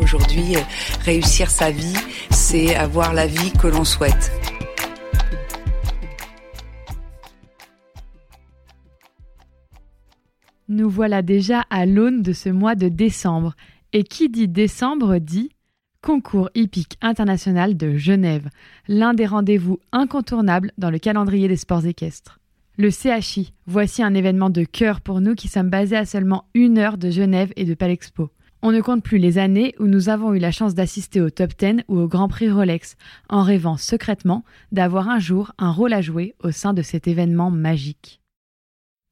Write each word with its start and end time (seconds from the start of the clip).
Aujourd'hui, 0.00 0.56
euh, 0.56 0.60
réussir 1.04 1.50
sa 1.50 1.70
vie, 1.70 1.96
c'est 2.30 2.74
avoir 2.74 3.12
la 3.12 3.26
vie 3.26 3.52
que 3.52 3.66
l'on 3.66 3.84
souhaite. 3.84 4.32
Nous 10.68 10.88
voilà 10.88 11.20
déjà 11.20 11.64
à 11.68 11.84
l'aune 11.84 12.22
de 12.22 12.32
ce 12.32 12.48
mois 12.48 12.74
de 12.74 12.88
décembre. 12.88 13.54
Et 13.92 14.04
qui 14.04 14.30
dit 14.30 14.48
décembre 14.48 15.18
dit 15.18 15.50
Concours 16.00 16.48
hippique 16.54 16.96
international 17.02 17.76
de 17.76 17.96
Genève, 17.96 18.48
l'un 18.88 19.12
des 19.12 19.26
rendez-vous 19.26 19.78
incontournables 19.92 20.72
dans 20.78 20.90
le 20.90 20.98
calendrier 20.98 21.46
des 21.46 21.56
sports 21.56 21.84
équestres. 21.84 22.40
Le 22.78 22.90
CHI, 22.90 23.52
voici 23.66 24.02
un 24.02 24.14
événement 24.14 24.48
de 24.48 24.64
cœur 24.64 25.02
pour 25.02 25.20
nous 25.20 25.34
qui 25.34 25.48
sommes 25.48 25.68
basés 25.68 25.96
à 25.96 26.06
seulement 26.06 26.46
une 26.54 26.78
heure 26.78 26.96
de 26.96 27.10
Genève 27.10 27.52
et 27.56 27.66
de 27.66 27.74
Palexpo. 27.74 28.30
On 28.64 28.70
ne 28.70 28.80
compte 28.80 29.02
plus 29.02 29.18
les 29.18 29.38
années 29.38 29.74
où 29.80 29.88
nous 29.88 30.08
avons 30.08 30.34
eu 30.34 30.38
la 30.38 30.52
chance 30.52 30.76
d'assister 30.76 31.20
au 31.20 31.30
top 31.30 31.50
10 31.58 31.82
ou 31.88 31.98
au 31.98 32.06
Grand 32.06 32.28
Prix 32.28 32.48
Rolex, 32.48 32.94
en 33.28 33.42
rêvant 33.42 33.76
secrètement 33.76 34.44
d'avoir 34.70 35.08
un 35.08 35.18
jour 35.18 35.50
un 35.58 35.72
rôle 35.72 35.92
à 35.92 36.00
jouer 36.00 36.36
au 36.44 36.52
sein 36.52 36.72
de 36.72 36.80
cet 36.80 37.08
événement 37.08 37.50
magique. 37.50 38.20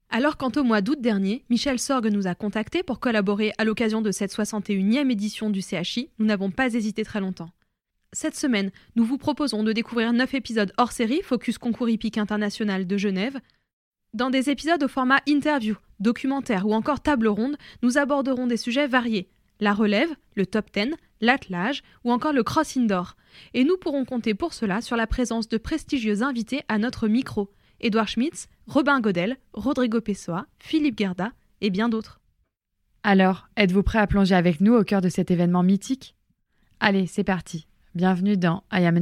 Alors 0.08 0.36
quant 0.36 0.52
au 0.54 0.62
mois 0.62 0.82
d'août 0.82 1.00
dernier, 1.00 1.44
Michel 1.50 1.80
Sorgue 1.80 2.12
nous 2.12 2.28
a 2.28 2.36
contactés 2.36 2.84
pour 2.84 3.00
collaborer 3.00 3.52
à 3.58 3.64
l'occasion 3.64 4.02
de 4.02 4.12
cette 4.12 4.32
61e 4.32 5.10
édition 5.10 5.50
du 5.50 5.62
CHI, 5.62 6.10
nous 6.20 6.26
n'avons 6.26 6.52
pas 6.52 6.72
hésité 6.72 7.02
très 7.02 7.20
longtemps. 7.20 7.50
Cette 8.12 8.36
semaine, 8.36 8.70
nous 8.94 9.04
vous 9.04 9.18
proposons 9.18 9.64
de 9.64 9.72
découvrir 9.72 10.12
9 10.12 10.32
épisodes 10.34 10.72
hors 10.78 10.92
série 10.92 11.22
Focus 11.22 11.58
Concours 11.58 11.88
hippique 11.88 12.18
international 12.18 12.86
de 12.86 12.96
Genève. 12.96 13.40
Dans 14.14 14.30
des 14.30 14.48
épisodes 14.48 14.82
au 14.84 14.88
format 14.88 15.20
interview, 15.26 15.74
documentaire 15.98 16.68
ou 16.68 16.72
encore 16.72 17.00
table 17.00 17.26
ronde, 17.26 17.56
nous 17.82 17.98
aborderons 17.98 18.46
des 18.46 18.56
sujets 18.56 18.86
variés 18.86 19.28
la 19.60 19.72
relève, 19.72 20.10
le 20.34 20.46
top 20.46 20.66
10, 20.74 20.94
l'attelage 21.20 21.82
ou 22.04 22.12
encore 22.12 22.32
le 22.32 22.42
cross 22.42 22.76
indoor. 22.76 23.16
Et 23.54 23.64
nous 23.64 23.76
pourrons 23.76 24.04
compter 24.04 24.34
pour 24.34 24.54
cela 24.54 24.80
sur 24.80 24.96
la 24.96 25.06
présence 25.06 25.48
de 25.48 25.58
prestigieux 25.58 26.22
invités 26.22 26.62
à 26.68 26.78
notre 26.78 27.08
micro 27.08 27.50
Édouard 27.80 28.08
Schmitz, 28.08 28.48
Robin 28.66 29.00
Godel, 29.00 29.36
Rodrigo 29.52 30.00
Pessoa, 30.00 30.46
Philippe 30.58 30.98
Gerda 30.98 31.32
et 31.60 31.70
bien 31.70 31.88
d'autres. 31.88 32.20
Alors, 33.02 33.48
êtes-vous 33.56 33.82
prêt 33.82 33.98
à 33.98 34.06
plonger 34.06 34.34
avec 34.34 34.60
nous 34.60 34.74
au 34.74 34.84
cœur 34.84 35.00
de 35.00 35.08
cet 35.08 35.30
événement 35.30 35.62
mythique? 35.62 36.14
Allez, 36.80 37.06
c'est 37.06 37.24
parti. 37.24 37.66
Bienvenue 37.94 38.36
dans 38.36 38.62
I 38.72 38.84
Am 38.84 38.98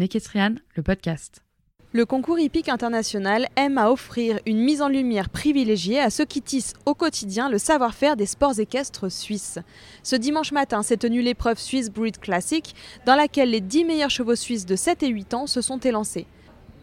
le 0.74 0.82
podcast. 0.82 1.47
Le 1.93 2.04
concours 2.04 2.38
hippique 2.38 2.69
international 2.69 3.49
aime 3.56 3.78
à 3.78 3.91
offrir 3.91 4.41
une 4.44 4.59
mise 4.59 4.82
en 4.82 4.88
lumière 4.88 5.31
privilégiée 5.31 5.99
à 5.99 6.10
ceux 6.10 6.26
qui 6.26 6.43
tissent 6.43 6.75
au 6.84 6.93
quotidien 6.93 7.49
le 7.49 7.56
savoir-faire 7.56 8.15
des 8.15 8.26
sports 8.26 8.60
équestres 8.60 9.10
suisses. 9.10 9.59
Ce 10.03 10.15
dimanche 10.15 10.53
matin 10.53 10.82
s'est 10.82 10.98
tenue 10.98 11.22
l'épreuve 11.22 11.59
Swiss 11.59 11.88
Breed 11.88 12.19
Classic, 12.19 12.75
dans 13.06 13.15
laquelle 13.15 13.53
les 13.53 13.62
10 13.62 13.87
meilleurs 13.87 14.10
chevaux 14.10 14.34
suisses 14.34 14.66
de 14.66 14.77
7 14.77 15.03
et 15.03 15.09
8 15.09 15.32
ans 15.32 15.47
se 15.47 15.62
sont 15.62 15.78
élancés. 15.78 16.27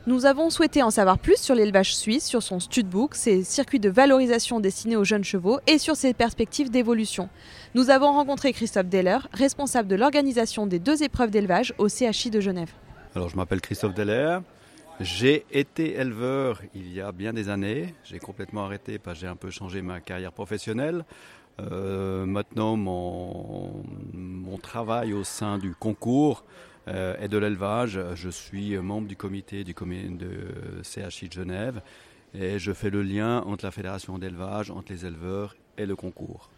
Nous 0.08 0.26
avons 0.26 0.50
souhaité 0.50 0.82
en 0.82 0.90
savoir 0.90 1.20
plus 1.20 1.38
sur 1.38 1.54
l'élevage 1.54 1.96
suisse, 1.96 2.26
sur 2.26 2.42
son 2.42 2.60
studbook, 2.60 3.14
ses 3.14 3.44
circuits 3.44 3.80
de 3.80 3.90
valorisation 3.90 4.60
destinés 4.60 4.96
aux 4.96 5.04
jeunes 5.04 5.24
chevaux 5.24 5.60
et 5.68 5.78
sur 5.78 5.96
ses 5.96 6.16
perspectives 6.16 6.72
d'évolution. 6.72 7.30
Nous 7.76 7.92
avons 7.92 8.12
rencontré 8.12 8.54
Christophe 8.54 8.88
Deller, 8.88 9.20
responsable 9.34 9.88
de 9.88 9.96
l'organisation 9.98 10.66
des 10.66 10.80
deux 10.80 11.04
épreuves 11.04 11.30
d'élevage 11.30 11.76
au 11.78 11.90
CHI 11.90 12.32
de 12.32 12.40
Genève. 12.40 12.72
Alors 13.16 13.30
je 13.30 13.36
m'appelle 13.36 13.62
Christophe 13.62 13.94
Deller. 13.94 14.40
J'ai 15.02 15.46
été 15.52 15.96
éleveur 15.96 16.62
il 16.74 16.94
y 16.94 17.02
a 17.02 17.12
bien 17.12 17.34
des 17.34 17.50
années. 17.50 17.94
J'ai 18.06 18.20
complètement 18.20 18.64
arrêté 18.64 18.98
parce 18.98 19.18
que 19.18 19.22
j'ai 19.22 19.28
un 19.28 19.36
peu 19.36 19.50
changé 19.50 19.82
ma 19.82 20.00
carrière 20.00 20.32
professionnelle. 20.32 21.04
Euh, 21.60 22.26
maintenant, 22.26 22.78
mon, 22.78 23.84
mon 24.14 24.58
travail 24.58 25.14
au 25.14 25.26
sein 25.26 25.58
du 25.58 25.76
concours 25.76 26.46
euh, 26.88 27.18
et 27.22 27.28
de 27.28 27.38
l'élevage. 27.38 28.00
Je 28.16 28.30
suis 28.30 28.78
membre 28.78 29.08
du 29.08 29.18
comité 29.18 29.66
du 29.66 29.74
comité 29.74 30.08
de 30.08 30.82
CHI 30.84 31.28
de 31.28 31.34
Genève 31.34 31.82
et 32.34 32.58
je 32.58 32.72
fais 32.72 32.90
le 32.90 33.04
lien 33.04 33.42
entre 33.42 33.66
la 33.66 33.72
fédération 33.72 34.18
d'élevage, 34.18 34.72
entre 34.72 34.94
les 34.94 35.06
éleveurs 35.06 35.58
et 35.78 35.86
le 35.86 35.98
concours. 35.98 36.50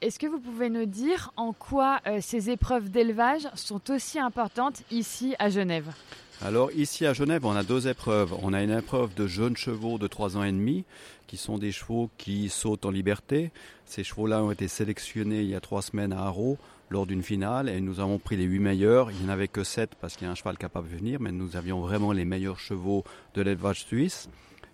Est-ce 0.00 0.18
que 0.18 0.26
vous 0.26 0.38
pouvez 0.38 0.70
nous 0.70 0.86
dire 0.86 1.32
en 1.36 1.52
quoi 1.52 2.00
euh, 2.06 2.20
ces 2.22 2.50
épreuves 2.50 2.88
d'élevage 2.88 3.48
sont 3.54 3.90
aussi 3.90 4.18
importantes 4.18 4.82
ici 4.90 5.34
à 5.38 5.50
Genève? 5.50 5.92
Alors 6.40 6.70
ici 6.72 7.04
à 7.04 7.12
Genève, 7.12 7.44
on 7.44 7.56
a 7.56 7.64
deux 7.64 7.88
épreuves. 7.88 8.32
On 8.42 8.52
a 8.52 8.62
une 8.62 8.70
épreuve 8.70 9.12
de 9.14 9.26
jeunes 9.26 9.56
chevaux 9.56 9.98
de 9.98 10.06
3 10.06 10.36
ans 10.36 10.44
et 10.44 10.52
demi, 10.52 10.84
qui 11.26 11.36
sont 11.36 11.58
des 11.58 11.72
chevaux 11.72 12.10
qui 12.16 12.48
sautent 12.48 12.86
en 12.86 12.92
liberté. 12.92 13.50
Ces 13.86 14.04
chevaux-là 14.04 14.44
ont 14.44 14.52
été 14.52 14.68
sélectionnés 14.68 15.40
il 15.40 15.48
y 15.48 15.56
a 15.56 15.60
trois 15.60 15.82
semaines 15.82 16.12
à 16.12 16.20
Haro 16.20 16.56
lors 16.90 17.06
d'une 17.06 17.22
finale 17.22 17.68
et 17.68 17.80
nous 17.80 17.98
avons 17.98 18.18
pris 18.18 18.36
les 18.36 18.44
huit 18.44 18.60
meilleurs. 18.60 19.10
Il 19.10 19.18
n'y 19.18 19.26
en 19.26 19.32
avait 19.32 19.48
que 19.48 19.64
sept 19.64 19.96
parce 20.00 20.16
qu'il 20.16 20.26
y 20.26 20.28
a 20.28 20.32
un 20.32 20.36
cheval 20.36 20.56
capable 20.58 20.88
de 20.88 20.96
venir, 20.96 21.20
mais 21.20 21.32
nous 21.32 21.56
avions 21.56 21.80
vraiment 21.80 22.12
les 22.12 22.24
meilleurs 22.24 22.60
chevaux 22.60 23.02
de 23.34 23.42
l'élevage 23.42 23.84
suisse. 23.84 24.28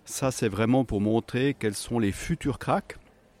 Ça, 0.05 0.29
c'est 0.29 0.49
vraiment 0.49 0.85
pour 0.85 1.01
montrer 1.01 1.55
quels 1.57 1.73
sont 1.73 1.97
les 1.97 2.11
futurs 2.11 2.59
cracks. 2.59 2.97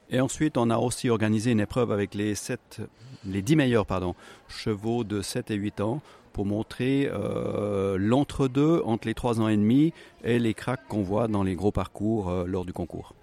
Et 0.09 0.19
ensuite, 0.19 0.57
on 0.57 0.71
a 0.71 0.77
aussi 0.77 1.09
organisé 1.09 1.51
une 1.51 1.59
épreuve 1.59 1.91
avec 1.91 2.15
les, 2.15 2.33
7, 2.33 2.81
les 3.23 3.41
10 3.43 3.55
meilleurs 3.55 3.85
chevaux 4.47 5.03
de 5.03 5.21
7 5.21 5.51
et 5.51 5.55
8 5.55 5.81
ans 5.81 6.01
pour 6.35 6.45
montrer 6.45 7.09
euh, 7.11 7.84
l'entre-deux 7.97 8.81
entre 8.85 9.07
les 9.07 9.13
3 9.13 9.41
ans 9.41 9.47
et 9.47 9.57
demi 9.57 9.93
et 10.23 10.39
les 10.39 10.53
cracks 10.53 10.87
qu'on 10.87 11.03
voit 11.03 11.27
dans 11.27 11.43
les 11.43 11.55
gros 11.55 11.71
parcours 11.71 12.29
euh, 12.29 12.45
lors 12.45 12.65
du 12.65 12.73
concours. 12.73 13.13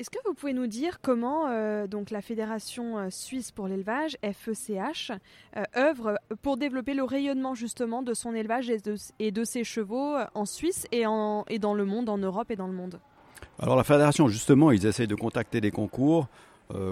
Est-ce 0.00 0.08
que 0.08 0.18
vous 0.24 0.32
pouvez 0.32 0.54
nous 0.54 0.66
dire 0.66 1.02
comment 1.02 1.48
euh, 1.50 1.86
donc 1.86 2.10
la 2.10 2.22
Fédération 2.22 2.96
euh, 2.96 3.10
suisse 3.10 3.50
pour 3.50 3.68
l'élevage, 3.68 4.16
FECH, 4.22 5.12
euh, 5.56 5.62
œuvre 5.76 6.18
pour 6.40 6.56
développer 6.56 6.94
le 6.94 7.02
rayonnement 7.02 7.54
justement 7.54 8.02
de 8.02 8.14
son 8.14 8.34
élevage 8.34 8.70
et 8.70 9.30
de, 9.30 9.44
ses 9.44 9.62
chevaux 9.62 10.16
en 10.32 10.46
Suisse 10.46 10.86
et, 10.90 11.04
en, 11.04 11.44
et 11.48 11.58
dans 11.58 11.74
le 11.74 11.84
monde, 11.84 12.08
en 12.08 12.16
Europe 12.16 12.50
et 12.50 12.56
dans 12.56 12.68
le 12.68 12.72
monde? 12.72 12.98
Alors 13.58 13.76
la 13.76 13.84
Fédération, 13.84 14.28
justement, 14.28 14.70
ils 14.70 14.86
essayent 14.86 15.06
de 15.06 15.14
contacter 15.14 15.60
des 15.60 15.70
concours 15.70 16.28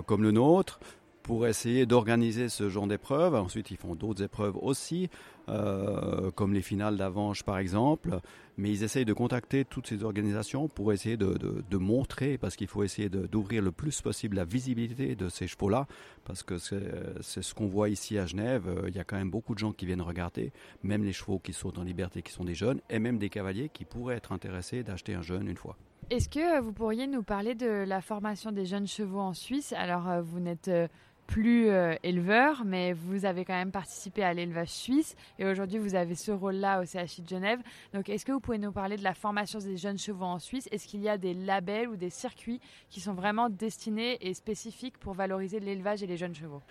comme 0.06 0.22
le 0.22 0.32
nôtre 0.32 0.80
pour 1.28 1.47
essayer 1.47 1.84
d'organiser 1.84 2.49
ce 2.49 2.71
genre 2.71 2.87
d'épreuves. 2.87 3.34
Ensuite, 3.34 3.71
ils 3.71 3.77
font 3.77 3.94
d'autres 3.94 4.22
épreuves 4.22 4.56
aussi, 4.56 5.11
euh, 5.50 6.31
comme 6.31 6.55
les 6.55 6.62
finales 6.62 6.97
d'Avanche 6.97 7.43
par 7.43 7.59
exemple. 7.59 8.21
Mais 8.56 8.71
ils 8.71 8.83
essayent 8.83 9.04
de 9.04 9.13
contacter 9.13 9.66
toutes 9.66 9.89
ces 9.89 10.04
organisations 10.04 10.69
pour 10.69 10.91
essayer 10.91 11.19
de, 11.19 11.77
montrer, 11.77 12.39
parce 12.39 12.57
qu'il 12.57 12.66
faut 12.66 12.83
essayer 12.83 13.10
d'ouvrir 13.10 13.60
le 13.60 13.72
plus 13.72 14.01
possible 14.01 14.36
la 14.36 14.47
visibilité 14.47 15.16
de 15.16 15.28
ces 15.28 15.47
chevaux-là, 15.47 15.86
parce 16.25 16.42
que 16.42 16.57
c'est 16.57 17.42
ce 17.42 17.54
qu'on 17.54 17.66
voit 17.66 17.91
ici 17.91 18.16
à 18.16 18.25
Genève. 18.25 18.65
Il 18.89 18.97
y 18.97 18.98
a 18.98 19.04
quand 19.04 19.19
même 19.19 19.30
beaucoup 19.30 19.53
de 19.53 19.59
gens 19.59 19.72
qui 19.72 19.84
viennent 19.84 20.01
regarder, 20.01 20.51
même 20.83 21.04
les 21.04 21.13
chevaux 21.13 21.39
qui 21.39 21.53
sautent 21.53 21.78
en 21.78 21.84
liberté, 21.84 22.22
qui 22.22 22.33
sont 22.33 22.45
des 22.45 22.54
jeunes, 22.54 22.80
et 22.89 22.98
même 22.98 23.19
des 23.19 23.28
cavaliers 23.28 23.69
qui 23.69 23.84
pourraient 23.84 24.16
être 24.16 24.33
intéressés 24.33 24.83
d'acheter 24.83 25.13
un 25.13 25.22
jeune 25.22 25.47
une 25.47 25.59
fois. 25.59 25.77
Est-ce 26.10 26.30
que 26.30 26.60
vous 26.60 26.72
pourriez 26.72 27.07
nous 27.07 27.22
parler 27.22 27.54
de 27.54 27.84
la 27.86 28.01
formation 28.01 28.51
des 28.51 28.65
jeunes 28.65 28.86
chevaux 28.86 29.21
en 29.21 29.34
Suisse? 29.34 29.75
Alors, 29.75 30.09
euh, 30.09 30.22
vous 30.22 30.41
n'êtes 30.41 30.69
euh, 30.69 30.89
plus 31.28 31.69
euh, 31.69 31.95
éleveur, 32.03 32.65
mais 32.65 32.95
vous 32.95 33.27
avez 33.27 33.45
quand 33.45 33.54
même 33.54 33.71
participé 33.71 34.25
à 34.25 34.33
l'élevage 34.34 34.71
suisse 34.71 35.15
et 35.39 35.45
aujourd'hui 35.45 35.78
vous 35.78 35.95
avez 35.95 36.15
ce 36.15 36.33
rôle-là 36.33 36.80
au 36.80 36.86
CHI 36.86 37.22
de 37.22 37.28
Genève. 37.28 37.60
Donc 37.92 38.09
est-ce 38.09 38.25
que 38.25 38.33
vous 38.33 38.41
pouvez 38.41 38.59
nous 38.59 38.72
parler 38.72 38.97
de 38.97 39.04
la 39.04 39.15
formation 39.15 39.59
des 39.59 39.77
jeunes 39.77 39.98
chevaux 39.98 40.25
en 40.25 40.39
Suisse? 40.39 40.69
Est-ce 40.72 40.89
qu'il 40.89 41.03
y 41.03 41.09
a 41.09 41.19
des 41.19 41.34
labels 41.34 41.89
ou 41.89 41.97
des 41.97 42.10
circuits 42.10 42.60
qui 42.89 43.01
sont 43.01 43.13
vraiment 43.13 43.51
destinés 43.51 44.16
et 44.22 44.33
spécifiques 44.33 44.97
pour 44.98 45.13
valoriser 45.13 45.60
l'élevage 45.60 46.03
et 46.03 46.07
les 46.07 46.16
jeunes 46.16 46.34
chevaux? 46.34 46.63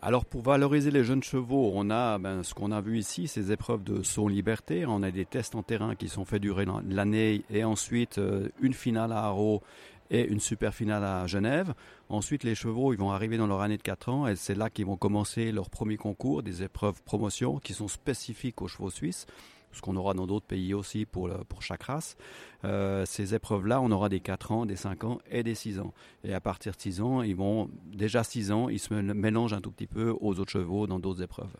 Alors 0.00 0.24
pour 0.24 0.42
valoriser 0.42 0.92
les 0.92 1.02
jeunes 1.02 1.24
chevaux, 1.24 1.72
on 1.74 1.90
a 1.90 2.18
ben, 2.18 2.44
ce 2.44 2.54
qu'on 2.54 2.70
a 2.70 2.80
vu 2.80 2.98
ici, 2.98 3.26
ces 3.26 3.50
épreuves 3.50 3.82
de 3.82 4.02
saut 4.02 4.28
liberté. 4.28 4.84
On 4.86 5.02
a 5.02 5.10
des 5.10 5.24
tests 5.24 5.56
en 5.56 5.64
terrain 5.64 5.96
qui 5.96 6.08
sont 6.08 6.24
faits 6.24 6.42
durer 6.42 6.66
l'année 6.88 7.42
et 7.50 7.64
ensuite 7.64 8.18
euh, 8.18 8.48
une 8.60 8.74
finale 8.74 9.12
à 9.12 9.24
Haro 9.24 9.62
et 10.10 10.26
une 10.26 10.40
super 10.40 10.74
finale 10.74 11.04
à 11.04 11.26
Genève. 11.26 11.74
Ensuite, 12.08 12.44
les 12.44 12.54
chevaux, 12.54 12.92
ils 12.92 12.98
vont 12.98 13.10
arriver 13.10 13.36
dans 13.36 13.46
leur 13.46 13.60
année 13.60 13.76
de 13.76 13.82
4 13.82 14.08
ans 14.08 14.26
et 14.26 14.36
c'est 14.36 14.54
là 14.54 14.70
qu'ils 14.70 14.86
vont 14.86 14.96
commencer 14.96 15.52
leur 15.52 15.70
premier 15.70 15.96
concours, 15.96 16.42
des 16.42 16.62
épreuves 16.62 17.02
promotion 17.02 17.58
qui 17.58 17.74
sont 17.74 17.88
spécifiques 17.88 18.62
aux 18.62 18.68
chevaux 18.68 18.90
suisses 18.90 19.26
ce 19.72 19.82
qu'on 19.82 19.96
aura 19.96 20.14
dans 20.14 20.26
d'autres 20.26 20.46
pays 20.46 20.74
aussi 20.74 21.06
pour, 21.06 21.28
pour 21.48 21.62
chaque 21.62 21.84
race. 21.84 22.16
Euh, 22.64 23.04
ces 23.06 23.34
épreuves-là, 23.34 23.80
on 23.80 23.90
aura 23.90 24.08
des 24.08 24.20
4 24.20 24.52
ans, 24.52 24.66
des 24.66 24.76
5 24.76 25.04
ans 25.04 25.18
et 25.30 25.42
des 25.42 25.54
6 25.54 25.80
ans. 25.80 25.92
Et 26.24 26.34
à 26.34 26.40
partir 26.40 26.74
de 26.74 26.80
6 26.80 27.00
ans, 27.00 27.22
ils 27.22 27.36
vont, 27.36 27.70
déjà 27.86 28.24
6 28.24 28.52
ans, 28.52 28.68
ils 28.68 28.80
se 28.80 28.94
mélangent 28.94 29.52
un 29.52 29.60
tout 29.60 29.70
petit 29.70 29.86
peu 29.86 30.14
aux 30.20 30.38
autres 30.38 30.52
chevaux 30.52 30.86
dans 30.86 30.98
d'autres 30.98 31.22
épreuves. 31.22 31.54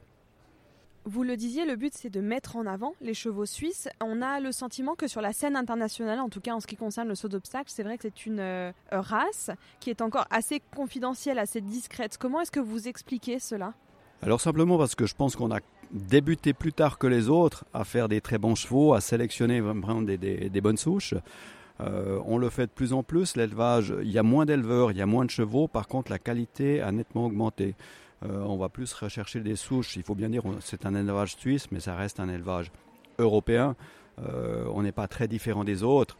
Vous 1.10 1.22
le 1.22 1.38
disiez, 1.38 1.64
le 1.64 1.76
but 1.76 1.94
c'est 1.96 2.10
de 2.10 2.20
mettre 2.20 2.56
en 2.56 2.66
avant 2.66 2.93
les 3.00 3.14
chevaux 3.14 3.46
suisses. 3.46 3.88
On 4.02 4.20
a 4.20 4.40
le 4.40 4.52
sentiment 4.52 4.94
que 4.94 5.08
sur 5.08 5.22
la 5.22 5.32
scène 5.32 5.56
internationale, 5.56 6.20
en 6.20 6.28
tout 6.28 6.43
cas 6.43 6.52
en 6.52 6.60
ce 6.60 6.66
qui 6.66 6.76
concerne 6.76 7.08
le 7.08 7.14
saut 7.14 7.28
d'obstacle, 7.28 7.70
c'est 7.75 7.82
vrai 7.82 7.96
que 7.96 8.02
c'est 8.02 8.26
une 8.26 8.40
euh, 8.40 8.72
race 8.93 9.50
qui 9.81 9.88
est 9.88 10.02
encore 10.02 10.26
assez 10.28 10.60
confidentielle, 10.76 11.38
assez 11.38 11.62
discrète. 11.62 12.19
Comment 12.19 12.43
est-ce 12.43 12.50
que 12.50 12.60
vous 12.60 12.88
expliquez 12.88 13.38
cela? 13.38 13.72
Alors 14.20 14.43
simplement 14.43 14.76
parce 14.76 14.94
que 14.94 15.06
je 15.06 15.14
pense 15.14 15.34
qu'on 15.34 15.50
a 15.50 15.60
débuté 15.93 16.52
plus 16.52 16.75
tard 16.75 16.99
que 16.99 17.06
les 17.06 17.31
autres 17.31 17.64
à 17.72 17.84
faire 17.84 18.11
des 18.11 18.20
très 18.20 18.37
bons 18.37 18.54
chevaux, 18.54 18.93
à 18.93 19.00
sélectionner 19.00 19.62
vraiment 19.62 20.02
des, 20.02 20.61
bonnes 20.61 20.76
souches. 20.76 21.14
Euh, 21.81 22.20
on 22.26 22.37
le 22.37 22.50
fait 22.50 22.66
de 22.66 22.72
plus 22.72 22.93
en 22.93 23.02
plus, 23.02 23.34
l'élevage, 23.34 23.94
il 24.02 24.11
y 24.11 24.19
a 24.19 24.22
moins 24.22 24.44
d'éleveurs, 24.44 24.90
il 24.90 24.99
y 24.99 25.02
a 25.02 25.06
moins 25.06 25.25
de 25.25 25.31
chevaux, 25.31 25.69
par 25.69 25.88
contre 25.88 26.11
la 26.11 26.19
qualité 26.19 26.82
a 26.82 26.93
nettement 26.93 27.25
augmenté. 27.25 27.76
Euh, 28.24 28.42
on 28.42 28.56
va 28.56 28.68
plus 28.68 28.92
rechercher 28.92 29.40
des 29.40 29.56
souches. 29.56 29.96
Il 29.96 30.02
faut 30.02 30.14
bien 30.14 30.28
dire, 30.28 30.42
c'est 30.60 30.86
un 30.86 30.94
élevage 30.94 31.36
suisse, 31.36 31.70
mais 31.70 31.80
ça 31.80 31.94
reste 31.94 32.20
un 32.20 32.28
élevage 32.28 32.72
européen. 33.18 33.76
Euh, 34.22 34.64
on 34.72 34.82
n'est 34.82 34.92
pas 34.92 35.08
très 35.08 35.28
différent 35.28 35.64
des 35.64 35.82
autres. 35.82 36.16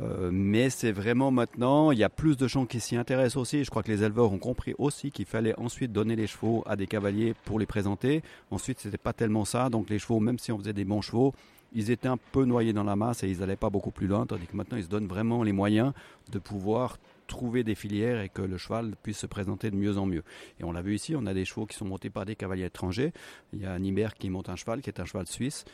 Euh, 0.00 0.30
mais 0.32 0.70
c'est 0.70 0.92
vraiment 0.92 1.30
maintenant, 1.30 1.90
il 1.90 1.98
y 1.98 2.04
a 2.04 2.08
plus 2.08 2.36
de 2.36 2.46
gens 2.46 2.64
qui 2.64 2.80
s'y 2.80 2.96
intéressent 2.96 3.36
aussi. 3.36 3.64
Je 3.64 3.70
crois 3.70 3.82
que 3.82 3.90
les 3.90 4.02
éleveurs 4.02 4.32
ont 4.32 4.38
compris 4.38 4.74
aussi 4.78 5.10
qu'il 5.10 5.26
fallait 5.26 5.58
ensuite 5.58 5.92
donner 5.92 6.16
les 6.16 6.26
chevaux 6.26 6.62
à 6.66 6.76
des 6.76 6.86
cavaliers 6.86 7.34
pour 7.44 7.58
les 7.58 7.66
présenter. 7.66 8.22
Ensuite, 8.50 8.80
c'était 8.80 8.96
pas 8.96 9.12
tellement 9.12 9.44
ça. 9.44 9.68
Donc 9.68 9.90
les 9.90 9.98
chevaux, 9.98 10.20
même 10.20 10.38
si 10.38 10.50
on 10.50 10.58
faisait 10.58 10.72
des 10.72 10.84
bons 10.84 11.02
chevaux, 11.02 11.34
ils 11.74 11.90
étaient 11.90 12.08
un 12.08 12.18
peu 12.32 12.44
noyés 12.44 12.72
dans 12.72 12.84
la 12.84 12.96
masse 12.96 13.22
et 13.22 13.28
ils 13.28 13.40
n'allaient 13.40 13.56
pas 13.56 13.70
beaucoup 13.70 13.90
plus 13.90 14.06
loin. 14.06 14.24
Tandis 14.26 14.46
que 14.46 14.56
maintenant, 14.56 14.78
ils 14.78 14.84
se 14.84 14.88
donnent 14.88 15.06
vraiment 15.08 15.42
les 15.42 15.52
moyens 15.52 15.92
de 16.30 16.38
pouvoir 16.38 16.98
trouver 17.32 17.64
des 17.64 17.74
filières 17.74 18.20
et 18.20 18.28
que 18.28 18.42
le 18.42 18.58
cheval 18.58 18.94
puisse 19.02 19.18
se 19.18 19.26
présenter 19.26 19.70
de 19.70 19.76
mieux 19.76 19.96
en 19.96 20.04
mieux. 20.04 20.22
Et 20.60 20.64
on 20.64 20.72
l'a 20.72 20.82
vu 20.82 20.94
ici, 20.94 21.16
on 21.16 21.24
a 21.24 21.32
des 21.32 21.46
chevaux 21.46 21.64
qui 21.64 21.76
sont 21.76 21.86
montés 21.86 22.10
par 22.10 22.26
des 22.26 22.36
cavaliers 22.36 22.66
étrangers. 22.66 23.12
Il 23.54 23.62
y 23.62 23.64
a 23.64 23.78
Nibert 23.78 24.14
qui 24.14 24.28
monte 24.28 24.50
un 24.50 24.56
cheval, 24.56 24.82
qui 24.82 24.90
est 24.90 25.00
un 25.00 25.06
cheval 25.06 25.26
suisse. 25.26 25.64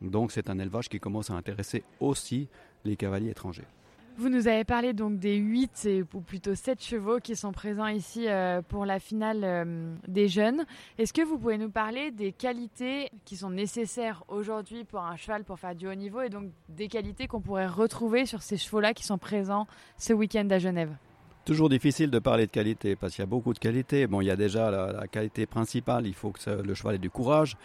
Donc 0.00 0.30
c'est 0.30 0.48
un 0.48 0.58
élevage 0.60 0.88
qui 0.88 1.00
commence 1.00 1.30
à 1.30 1.34
intéresser 1.34 1.82
aussi 1.98 2.48
les 2.84 2.96
cavaliers 2.96 3.30
étrangers. 3.30 3.66
Vous 4.16 4.28
nous 4.28 4.48
avez 4.48 4.64
parlé 4.64 4.92
donc 4.92 5.18
des 5.18 5.36
8 5.36 5.88
ou 6.12 6.20
plutôt 6.20 6.54
7 6.54 6.82
chevaux 6.82 7.20
qui 7.20 7.36
sont 7.36 7.52
présents 7.52 7.86
ici 7.86 8.28
euh, 8.28 8.60
pour 8.60 8.84
la 8.84 8.98
finale 8.98 9.40
euh, 9.44 9.94
des 10.08 10.28
jeunes. 10.28 10.66
Est-ce 10.98 11.12
que 11.12 11.22
vous 11.22 11.38
pouvez 11.38 11.56
nous 11.56 11.70
parler 11.70 12.10
des 12.10 12.32
qualités 12.32 13.10
qui 13.24 13.36
sont 13.36 13.50
nécessaires 13.50 14.24
aujourd'hui 14.28 14.84
pour 14.84 15.00
un 15.00 15.16
cheval 15.16 15.44
pour 15.44 15.58
faire 15.58 15.74
du 15.74 15.86
haut 15.86 15.94
niveau 15.94 16.20
et 16.20 16.28
donc 16.28 16.50
des 16.68 16.88
qualités 16.88 17.28
qu'on 17.28 17.40
pourrait 17.40 17.66
retrouver 17.66 18.26
sur 18.26 18.42
ces 18.42 18.56
chevaux-là 18.56 18.92
qui 18.92 19.04
sont 19.04 19.18
présents 19.18 19.66
ce 19.96 20.12
week-end 20.12 20.48
à 20.50 20.58
Genève? 20.58 20.94
Toujours 21.50 21.68
difficile 21.68 22.12
de 22.12 22.20
parler 22.20 22.46
de 22.46 22.52
qualité 22.52 22.94
parce 22.94 23.16
qu'il 23.16 23.22
y 23.22 23.24
a 23.24 23.26
beaucoup 23.26 23.52
de 23.52 23.58
qualités. 23.58 24.06
Bon, 24.06 24.20
il 24.20 24.26
y 24.26 24.30
a 24.30 24.36
déjà 24.36 24.70
la, 24.70 25.08
qualité 25.08 25.46
principale, 25.46 26.06
il 26.06 26.14
faut 26.14 26.30
que 26.30 26.48
le 26.48 26.74
cheval 26.74 26.94
ait 26.94 26.98
du 26.98 27.10
courage. 27.10 27.56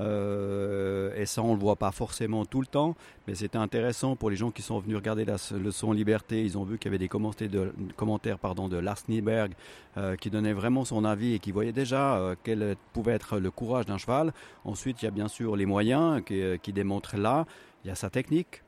Euh, 0.00 1.14
et 1.14 1.26
ça, 1.26 1.40
on 1.40 1.54
le 1.54 1.60
voit 1.60 1.76
pas 1.76 1.92
forcément 1.92 2.44
tout 2.44 2.60
le 2.60 2.66
temps, 2.66 2.96
mais 3.28 3.36
c'était 3.36 3.56
intéressant 3.56 4.16
pour 4.16 4.30
les 4.30 4.36
gens 4.36 4.50
qui 4.50 4.62
sont 4.62 4.80
venus 4.80 4.96
regarder 4.96 5.24
la 5.24 5.36
leçon 5.62 5.92
Liberté. 5.92 6.42
Ils 6.42 6.58
ont 6.58 6.64
vu 6.64 6.76
qu'il 6.76 6.86
y 6.86 6.90
avait 6.90 6.98
des 6.98 7.06
commentaires 7.06 7.48
de, 7.48 7.72
commentaires, 7.96 8.40
pardon, 8.40 8.68
de 8.68 8.78
Lars 8.78 9.04
Nieberg 9.08 9.52
euh, 9.96 10.16
qui 10.16 10.28
donnait 10.28 10.52
vraiment 10.52 10.84
son 10.84 11.04
avis 11.04 11.34
et 11.34 11.38
qui 11.38 11.52
voyait 11.52 11.70
déjà 11.70 12.16
euh, 12.16 12.34
quel 12.42 12.74
pouvait 12.92 13.12
être 13.12 13.38
le 13.38 13.52
courage 13.52 13.86
d'un 13.86 13.98
cheval. 13.98 14.32
Ensuite, 14.64 15.02
il 15.02 15.04
y 15.04 15.08
a 15.08 15.12
bien 15.12 15.28
sûr 15.28 15.54
les 15.54 15.66
moyens 15.66 16.20
qui, 16.26 16.42
qui 16.60 16.72
démontrent 16.72 17.16
là. 17.16 17.46
Il 17.84 17.88
y 17.88 17.90
a 17.92 17.94
sa 17.94 18.10
technique. 18.10 18.64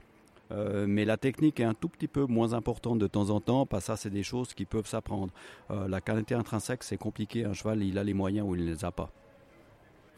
Euh, 0.52 0.86
mais 0.88 1.04
la 1.04 1.16
technique 1.16 1.60
est 1.60 1.64
un 1.64 1.74
tout 1.74 1.88
petit 1.88 2.08
peu 2.08 2.26
moins 2.26 2.52
importante 2.52 2.98
de 2.98 3.06
temps 3.06 3.30
en 3.30 3.40
temps, 3.40 3.66
parce 3.66 3.84
que 3.84 3.86
ça, 3.88 3.96
c'est 3.96 4.10
des 4.10 4.22
choses 4.22 4.54
qui 4.54 4.64
peuvent 4.64 4.86
s'apprendre. 4.86 5.32
Euh, 5.70 5.88
la 5.88 6.00
qualité 6.00 6.34
intrinsèque, 6.34 6.82
c'est 6.82 6.98
compliqué. 6.98 7.44
Un 7.44 7.52
cheval, 7.52 7.82
il 7.82 7.98
a 7.98 8.04
les 8.04 8.14
moyens 8.14 8.46
ou 8.46 8.54
il 8.54 8.64
ne 8.64 8.70
les 8.70 8.84
a 8.84 8.92
pas. 8.92 9.10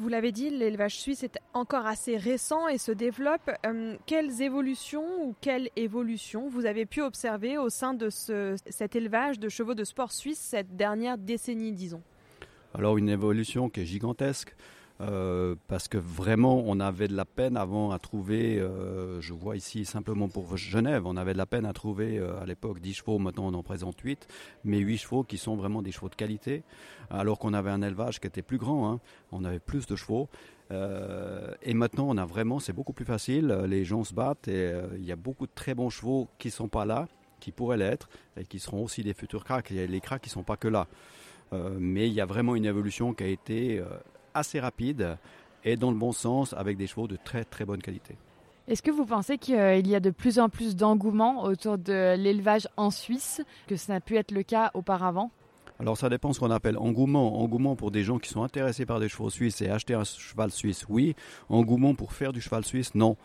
Vous 0.00 0.08
l'avez 0.08 0.32
dit, 0.32 0.50
l'élevage 0.50 0.98
suisse 0.98 1.22
est 1.22 1.38
encore 1.52 1.86
assez 1.86 2.16
récent 2.16 2.66
et 2.66 2.78
se 2.78 2.90
développe. 2.90 3.48
Euh, 3.64 3.96
quelles 4.06 4.42
évolutions 4.42 5.06
ou 5.24 5.36
quelles 5.40 5.70
évolutions 5.76 6.48
vous 6.48 6.66
avez 6.66 6.84
pu 6.84 7.00
observer 7.00 7.58
au 7.58 7.68
sein 7.68 7.94
de 7.94 8.08
cet 8.10 8.96
élevage 8.96 9.38
de 9.38 9.48
chevaux 9.48 9.74
de 9.74 9.84
sport 9.84 10.10
suisse 10.10 10.40
cette 10.40 10.76
dernière 10.76 11.16
décennie, 11.16 11.70
disons? 11.70 12.02
Alors 12.74 12.98
une 12.98 13.08
évolution 13.08 13.68
qui 13.68 13.82
est 13.82 13.86
gigantesque. 13.86 14.56
Euh, 15.00 15.56
parce 15.66 15.88
que 15.88 15.98
vraiment 15.98 16.62
on 16.66 16.78
avait 16.78 17.08
de 17.08 17.16
la 17.16 17.24
peine 17.24 17.56
avant 17.56 17.90
à 17.90 17.98
trouver, 17.98 18.60
euh, 18.60 19.20
je 19.20 19.32
vois 19.32 19.56
ici 19.56 19.84
simplement 19.84 20.28
pour 20.28 20.56
Genève, 20.56 21.02
on 21.04 21.16
avait 21.16 21.32
de 21.32 21.38
la 21.38 21.46
peine 21.46 21.66
à 21.66 21.72
trouver 21.72 22.18
euh, 22.18 22.40
à 22.40 22.46
l'époque 22.46 22.78
10 22.78 22.94
chevaux, 22.94 23.18
maintenant 23.18 23.48
on 23.48 23.54
en 23.54 23.64
présente 23.64 23.98
8, 24.00 24.28
mais 24.62 24.78
8 24.78 24.98
chevaux 24.98 25.24
qui 25.24 25.36
sont 25.36 25.56
vraiment 25.56 25.82
des 25.82 25.90
chevaux 25.90 26.08
de 26.08 26.14
qualité, 26.14 26.62
alors 27.10 27.40
qu'on 27.40 27.54
avait 27.54 27.72
un 27.72 27.82
élevage 27.82 28.20
qui 28.20 28.28
était 28.28 28.42
plus 28.42 28.58
grand, 28.58 28.88
hein, 28.88 29.00
on 29.32 29.44
avait 29.44 29.58
plus 29.58 29.86
de 29.88 29.96
chevaux. 29.96 30.28
et 30.70 31.74
maintenant 31.74 32.06
on 32.08 32.16
a 32.16 32.24
vraiment, 32.24 32.60
c'est 32.60 32.72
beaucoup 32.72 32.92
plus 32.92 33.04
facile, 33.04 33.48
les 33.66 33.84
gens 33.84 34.04
se 34.04 34.14
battent 34.14 34.46
et 34.46 34.72
il 34.96 35.04
y 35.04 35.12
a 35.12 35.16
beaucoup 35.16 35.46
de 35.46 35.52
très 35.54 35.74
bons 35.74 35.90
chevaux 35.90 36.28
qui 36.38 36.52
sont 36.52 36.68
pas 36.68 36.84
là, 36.84 37.08
qui 37.40 37.50
pourraient 37.50 37.76
l'être 37.76 38.08
et 38.36 38.44
qui 38.44 38.60
seront 38.60 38.84
aussi 38.84 39.02
des 39.02 39.14
futurs 39.14 39.44
cracks. 39.44 39.70
Les 39.70 40.00
cracks 40.00 40.22
qui 40.22 40.30
sont 40.30 40.44
pas 40.44 40.56
que 40.56 40.68
là. 40.68 40.86
mais 41.78 42.08
il 42.08 42.14
y 42.14 42.20
a 42.20 42.26
vraiment 42.26 42.54
une 42.56 42.64
évolution 42.64 43.12
qui 43.12 43.24
a 43.24 43.28
été 43.28 43.82
assez 44.34 44.60
rapide 44.60 45.16
et 45.64 45.76
dans 45.76 45.90
le 45.90 45.96
bon 45.96 46.12
sens 46.12 46.52
avec 46.52 46.76
des 46.76 46.86
chevaux 46.86 47.08
de 47.08 47.16
très 47.16 47.44
très 47.44 47.64
bonne 47.64 47.80
qualité. 47.80 48.16
Est-ce 48.66 48.82
que 48.82 48.90
vous 48.90 49.04
pensez 49.04 49.36
qu'il 49.38 49.86
y 49.86 49.94
a 49.94 50.00
de 50.00 50.10
plus 50.10 50.38
en 50.38 50.48
plus 50.48 50.74
d'engouement 50.74 51.44
autour 51.44 51.76
de 51.76 52.16
l'élevage 52.16 52.66
en 52.76 52.90
Suisse, 52.90 53.42
que 53.66 53.76
ça 53.76 53.92
n'a 53.92 54.00
pu 54.00 54.16
être 54.16 54.30
le 54.30 54.42
cas 54.42 54.70
auparavant? 54.72 55.30
Alors 55.80 55.98
ça 55.98 56.08
dépend 56.08 56.32
ce 56.32 56.40
qu'on 56.40 56.50
appelle 56.50 56.78
engouement. 56.78 57.40
Engouement 57.42 57.76
pour 57.76 57.90
des 57.90 58.04
gens 58.04 58.18
qui 58.18 58.30
sont 58.30 58.42
intéressés 58.42 58.86
par 58.86 59.00
des 59.00 59.08
chevaux 59.08 59.28
suisses 59.28 59.60
et 59.60 59.68
acheter 59.68 59.94
un 59.94 60.04
cheval 60.04 60.50
suisse, 60.50 60.86
oui. 60.88 61.14
Engouement 61.48 61.94
pour 61.94 62.12
faire 62.12 62.32
du 62.32 62.40
cheval 62.40 62.64
suisse, 62.64 62.94
non 62.94 63.16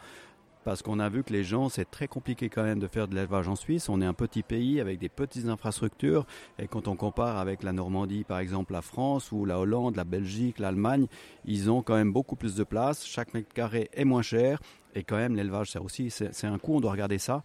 parce 0.64 0.82
qu'on 0.82 1.00
a 1.00 1.10
vu 1.10 1.24
que 1.24 1.34
les 1.34 1.44
gens, 1.44 1.70
c'est 1.70 1.90
très 1.90 2.08
compliqué 2.08 2.50
quand 2.50 2.63
même 2.63 2.80
de 2.80 2.88
faire 2.88 3.08
de 3.08 3.16
l'élevage 3.16 3.48
en 3.48 3.56
Suisse. 3.56 3.89
On 3.89 4.01
est 4.01 4.06
un 4.06 4.13
petit 4.13 4.44
pays 4.44 4.80
avec 4.80 5.00
des 5.00 5.10
petites 5.10 5.48
infrastructures 5.48 6.25
et 6.58 6.68
quand 6.68 6.88
on 6.88 6.96
compare 6.96 7.38
avec 7.38 7.63
la 7.63 7.72
Normandie, 7.72 8.24
par 8.24 8.39
exemple, 8.39 8.74
la 8.74 8.82
France 8.82 9.32
ou 9.32 9.46
la 9.46 9.60
Hollande, 9.60 9.96
la 9.96 10.04
Belgique, 10.04 10.60
l'Allemagne, 10.60 11.08
ils 11.46 11.72
ont 11.72 11.82
quand 11.82 11.96
même 11.96 12.12
beaucoup 12.12 12.36
plus 12.36 12.56
de 12.56 12.63
place. 12.63 13.06
Chaque 13.06 13.34
mètre 13.34 13.54
carré 13.54 13.89
est 13.94 14.06
moins 14.06 14.22
cher 14.22 14.60
et 14.96 15.04
quand 15.04 15.18
même 15.18 15.36
l'élevage, 15.36 15.72
c'est 15.72 15.80
aussi, 15.80 16.10
c'est 16.10 16.48
un 16.48 16.58
coût, 16.58 16.75
on 16.75 16.82
doit 16.82 16.92
regarder 16.92 17.20
ça. 17.20 17.44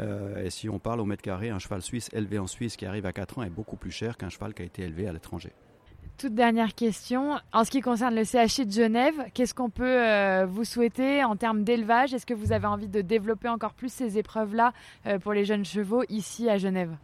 Euh, 0.00 0.44
et 0.44 0.50
si 0.50 0.68
on 0.68 0.78
parle 0.78 1.00
au 1.00 1.04
mètre 1.04 1.22
carré, 1.22 1.50
un 1.50 1.58
cheval 1.58 1.82
suisse 1.82 2.08
élevé 2.12 2.38
en 2.38 2.46
Suisse 2.46 2.76
qui 2.76 2.86
arrive 2.86 3.06
à 3.06 3.12
4 3.12 3.38
ans 3.38 3.42
est 3.42 3.50
beaucoup 3.50 3.76
plus 3.76 3.92
cher 3.92 4.16
qu'un 4.16 4.28
cheval 4.28 4.54
qui 4.54 4.62
a 4.62 4.64
été 4.64 4.82
élevé 4.82 5.06
à 5.06 5.12
l'étranger. 5.12 5.52
Toute 6.16 6.34
dernière 6.34 6.74
question. 6.74 7.34
En 7.52 7.64
ce 7.64 7.70
qui 7.70 7.80
concerne 7.80 8.14
le 8.14 8.24
CHI 8.24 8.66
de 8.66 8.70
Genève, 8.70 9.14
qu'est-ce 9.34 9.52
qu'on 9.52 9.68
peut 9.68 9.84
euh, 9.84 10.46
vous 10.48 10.64
souhaiter 10.64 11.24
en 11.24 11.34
termes 11.34 11.64
d'élevage? 11.64 12.14
Est-ce 12.14 12.24
que 12.24 12.34
vous 12.34 12.52
avez 12.52 12.66
envie 12.66 12.86
de 12.86 13.00
développer 13.00 13.48
encore 13.48 13.74
plus 13.74 13.92
ces 13.92 14.16
épreuves-là 14.16 14.72
euh, 15.06 15.18
pour 15.18 15.32
les 15.32 15.44
jeunes 15.44 15.64
chevaux 15.64 16.04
ici 16.08 16.48
à 16.48 16.56
Genève? 16.56 16.94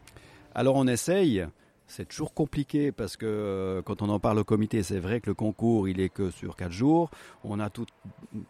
Alors 0.54 0.76
on 0.76 0.86
essaye. 0.86 1.44
C'est 1.90 2.08
toujours 2.08 2.34
compliqué 2.34 2.92
parce 2.92 3.16
que 3.16 3.26
euh, 3.26 3.82
quand 3.82 4.00
on 4.00 4.08
en 4.10 4.20
parle 4.20 4.38
au 4.38 4.44
comité, 4.44 4.84
c'est 4.84 5.00
vrai 5.00 5.20
que 5.20 5.28
le 5.28 5.34
concours, 5.34 5.88
il 5.88 6.00
est 6.00 6.08
que 6.08 6.30
sur 6.30 6.54
quatre 6.54 6.70
jours. 6.70 7.10
On 7.42 7.58
a 7.58 7.68
tout, 7.68 7.84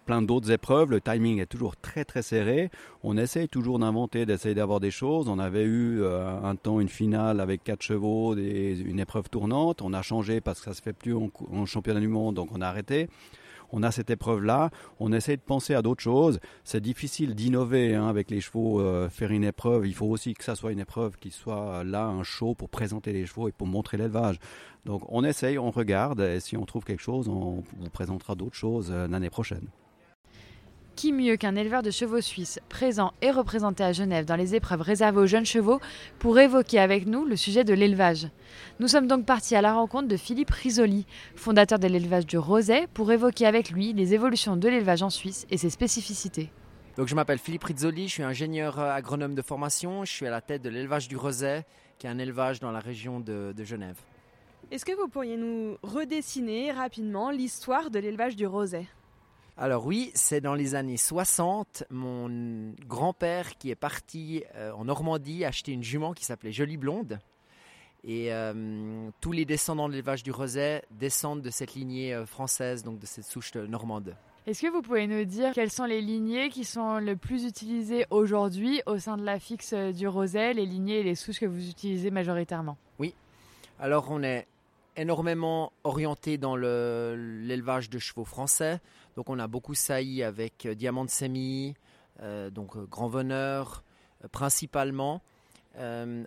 plein 0.04 0.20
d'autres 0.20 0.50
épreuves. 0.50 0.90
Le 0.90 1.00
timing 1.00 1.40
est 1.40 1.46
toujours 1.46 1.74
très 1.78 2.04
très 2.04 2.20
serré. 2.20 2.70
On 3.02 3.16
essaye 3.16 3.48
toujours 3.48 3.78
d'inventer, 3.78 4.26
d'essayer 4.26 4.54
d'avoir 4.54 4.78
des 4.78 4.90
choses. 4.90 5.26
On 5.26 5.38
avait 5.38 5.64
eu 5.64 6.02
euh, 6.02 6.38
un 6.42 6.54
temps 6.54 6.80
une 6.80 6.90
finale 6.90 7.40
avec 7.40 7.64
quatre 7.64 7.80
chevaux, 7.80 8.36
une 8.36 9.00
épreuve 9.00 9.30
tournante. 9.30 9.80
On 9.80 9.94
a 9.94 10.02
changé 10.02 10.42
parce 10.42 10.58
que 10.58 10.66
ça 10.66 10.74
se 10.74 10.82
fait 10.82 10.92
plus 10.92 11.14
en 11.14 11.64
championnat 11.64 12.00
du 12.00 12.08
monde, 12.08 12.34
donc 12.34 12.50
on 12.52 12.60
a 12.60 12.66
arrêté 12.66 13.08
on 13.72 13.82
a 13.82 13.90
cette 13.90 14.10
épreuve-là, 14.10 14.70
on 14.98 15.12
essaie 15.12 15.36
de 15.36 15.42
penser 15.42 15.74
à 15.74 15.82
d'autres 15.82 16.02
choses. 16.02 16.40
C'est 16.64 16.80
difficile 16.80 17.34
d'innover 17.34 17.94
hein, 17.94 18.08
avec 18.08 18.30
les 18.30 18.40
chevaux, 18.40 18.80
euh, 18.80 19.08
faire 19.08 19.30
une 19.30 19.44
épreuve. 19.44 19.86
Il 19.86 19.94
faut 19.94 20.06
aussi 20.06 20.34
que 20.34 20.44
ça 20.44 20.54
soit 20.54 20.72
une 20.72 20.80
épreuve 20.80 21.16
qui 21.16 21.30
soit 21.30 21.84
là, 21.84 22.06
un 22.06 22.22
show 22.22 22.54
pour 22.54 22.68
présenter 22.68 23.12
les 23.12 23.26
chevaux 23.26 23.48
et 23.48 23.52
pour 23.52 23.66
montrer 23.66 23.96
l'élevage. 23.96 24.38
Donc 24.84 25.02
on 25.08 25.24
essaye, 25.24 25.58
on 25.58 25.70
regarde, 25.70 26.20
et 26.20 26.40
si 26.40 26.56
on 26.56 26.64
trouve 26.64 26.84
quelque 26.84 27.02
chose, 27.02 27.28
on 27.28 27.62
vous 27.78 27.90
présentera 27.90 28.34
d'autres 28.34 28.56
choses 28.56 28.90
euh, 28.90 29.06
l'année 29.08 29.30
prochaine. 29.30 29.66
Qui 31.00 31.14
mieux 31.14 31.38
qu'un 31.38 31.56
éleveur 31.56 31.82
de 31.82 31.90
chevaux 31.90 32.20
suisses 32.20 32.60
présent 32.68 33.14
et 33.22 33.30
représenté 33.30 33.82
à 33.82 33.90
Genève 33.90 34.26
dans 34.26 34.36
les 34.36 34.54
épreuves 34.54 34.82
réservées 34.82 35.20
aux 35.20 35.26
jeunes 35.26 35.46
chevaux 35.46 35.80
pour 36.18 36.38
évoquer 36.38 36.78
avec 36.78 37.06
nous 37.06 37.24
le 37.24 37.36
sujet 37.36 37.64
de 37.64 37.72
l'élevage 37.72 38.28
Nous 38.80 38.88
sommes 38.88 39.06
donc 39.06 39.24
partis 39.24 39.56
à 39.56 39.62
la 39.62 39.72
rencontre 39.72 40.08
de 40.08 40.18
Philippe 40.18 40.50
Risoli, 40.50 41.06
fondateur 41.36 41.78
de 41.78 41.86
l'élevage 41.86 42.26
du 42.26 42.36
Roset, 42.36 42.86
pour 42.92 43.10
évoquer 43.12 43.46
avec 43.46 43.70
lui 43.70 43.94
les 43.94 44.12
évolutions 44.12 44.58
de 44.58 44.68
l'élevage 44.68 45.02
en 45.02 45.08
Suisse 45.08 45.46
et 45.48 45.56
ses 45.56 45.70
spécificités. 45.70 46.52
Donc 46.98 47.08
je 47.08 47.14
m'appelle 47.14 47.38
Philippe 47.38 47.64
Rizzoli, 47.64 48.06
je 48.06 48.12
suis 48.12 48.22
ingénieur 48.22 48.78
euh, 48.78 48.92
agronome 48.92 49.34
de 49.34 49.40
formation, 49.40 50.04
je 50.04 50.12
suis 50.12 50.26
à 50.26 50.30
la 50.30 50.42
tête 50.42 50.60
de 50.60 50.68
l'élevage 50.68 51.08
du 51.08 51.16
Roset, 51.16 51.64
qui 51.98 52.08
est 52.08 52.10
un 52.10 52.18
élevage 52.18 52.60
dans 52.60 52.72
la 52.72 52.80
région 52.80 53.20
de, 53.20 53.54
de 53.56 53.64
Genève. 53.64 53.96
Est-ce 54.70 54.84
que 54.84 54.94
vous 55.00 55.08
pourriez 55.08 55.38
nous 55.38 55.78
redessiner 55.82 56.72
rapidement 56.72 57.30
l'histoire 57.30 57.90
de 57.90 57.98
l'élevage 57.98 58.36
du 58.36 58.46
Roset? 58.46 58.86
Alors 59.56 59.86
oui, 59.86 60.10
c'est 60.14 60.40
dans 60.40 60.54
les 60.54 60.74
années 60.74 60.96
60, 60.96 61.84
mon 61.90 62.72
grand-père 62.86 63.56
qui 63.58 63.70
est 63.70 63.74
parti 63.74 64.42
euh, 64.56 64.72
en 64.72 64.84
Normandie 64.84 65.44
acheter 65.44 65.72
une 65.72 65.82
jument 65.82 66.12
qui 66.12 66.24
s'appelait 66.24 66.52
Jolie 66.52 66.76
Blonde. 66.76 67.18
Et 68.02 68.32
euh, 68.32 69.10
tous 69.20 69.32
les 69.32 69.44
descendants 69.44 69.88
de 69.88 69.92
l'élevage 69.92 70.22
du 70.22 70.30
Roset 70.30 70.82
descendent 70.92 71.42
de 71.42 71.50
cette 71.50 71.74
lignée 71.74 72.14
euh, 72.14 72.24
française, 72.24 72.82
donc 72.82 72.98
de 72.98 73.06
cette 73.06 73.26
souche 73.26 73.54
normande. 73.54 74.16
Est-ce 74.46 74.62
que 74.62 74.68
vous 74.68 74.80
pouvez 74.80 75.06
nous 75.06 75.24
dire 75.24 75.52
quelles 75.52 75.70
sont 75.70 75.84
les 75.84 76.00
lignées 76.00 76.48
qui 76.48 76.64
sont 76.64 76.98
le 76.98 77.14
plus 77.14 77.44
utilisées 77.44 78.06
aujourd'hui 78.08 78.80
au 78.86 78.98
sein 78.98 79.18
de 79.18 79.22
la 79.22 79.38
fixe 79.38 79.74
du 79.74 80.08
Roset, 80.08 80.54
les 80.54 80.64
lignées 80.64 81.00
et 81.00 81.02
les 81.02 81.14
souches 81.14 81.40
que 81.40 81.46
vous 81.46 81.68
utilisez 81.68 82.10
majoritairement? 82.10 82.78
Oui. 82.98 83.14
Alors 83.78 84.06
on 84.10 84.22
est 84.22 84.46
énormément 84.96 85.72
orienté 85.84 86.38
dans 86.38 86.56
l'élevage 86.56 87.90
de 87.90 87.98
chevaux 87.98 88.24
français. 88.24 88.80
Donc 89.16 89.28
on 89.28 89.38
a 89.38 89.46
beaucoup 89.46 89.74
sailli 89.74 90.22
avec 90.22 90.66
euh, 90.66 90.74
Diamant 90.74 91.04
de 91.04 91.10
Sémi, 91.10 91.74
euh, 92.22 92.50
donc 92.50 92.76
euh, 92.76 92.86
Grand 92.86 93.08
Veneur 93.08 93.84
principalement. 94.32 95.22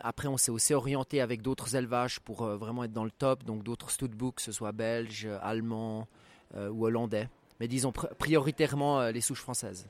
après, 0.02 0.28
on 0.28 0.36
s'est 0.36 0.50
aussi 0.50 0.74
orienté 0.74 1.22
avec 1.22 1.44
d'autres 1.44 1.76
élevages 1.76 2.20
pour 2.20 2.44
vraiment 2.44 2.84
être 2.86 2.92
dans 2.92 3.04
le 3.04 3.12
top, 3.12 3.44
donc 3.44 3.62
d'autres 3.62 3.92
studbooks, 3.92 4.38
que 4.38 4.42
ce 4.42 4.52
soit 4.52 4.72
belges, 4.72 5.30
allemands 5.44 6.08
ou 6.56 6.88
hollandais. 6.88 7.30
Mais 7.60 7.68
disons 7.68 7.92
prioritairement 7.92 9.10
les 9.10 9.22
souches 9.22 9.42
françaises. 9.42 9.88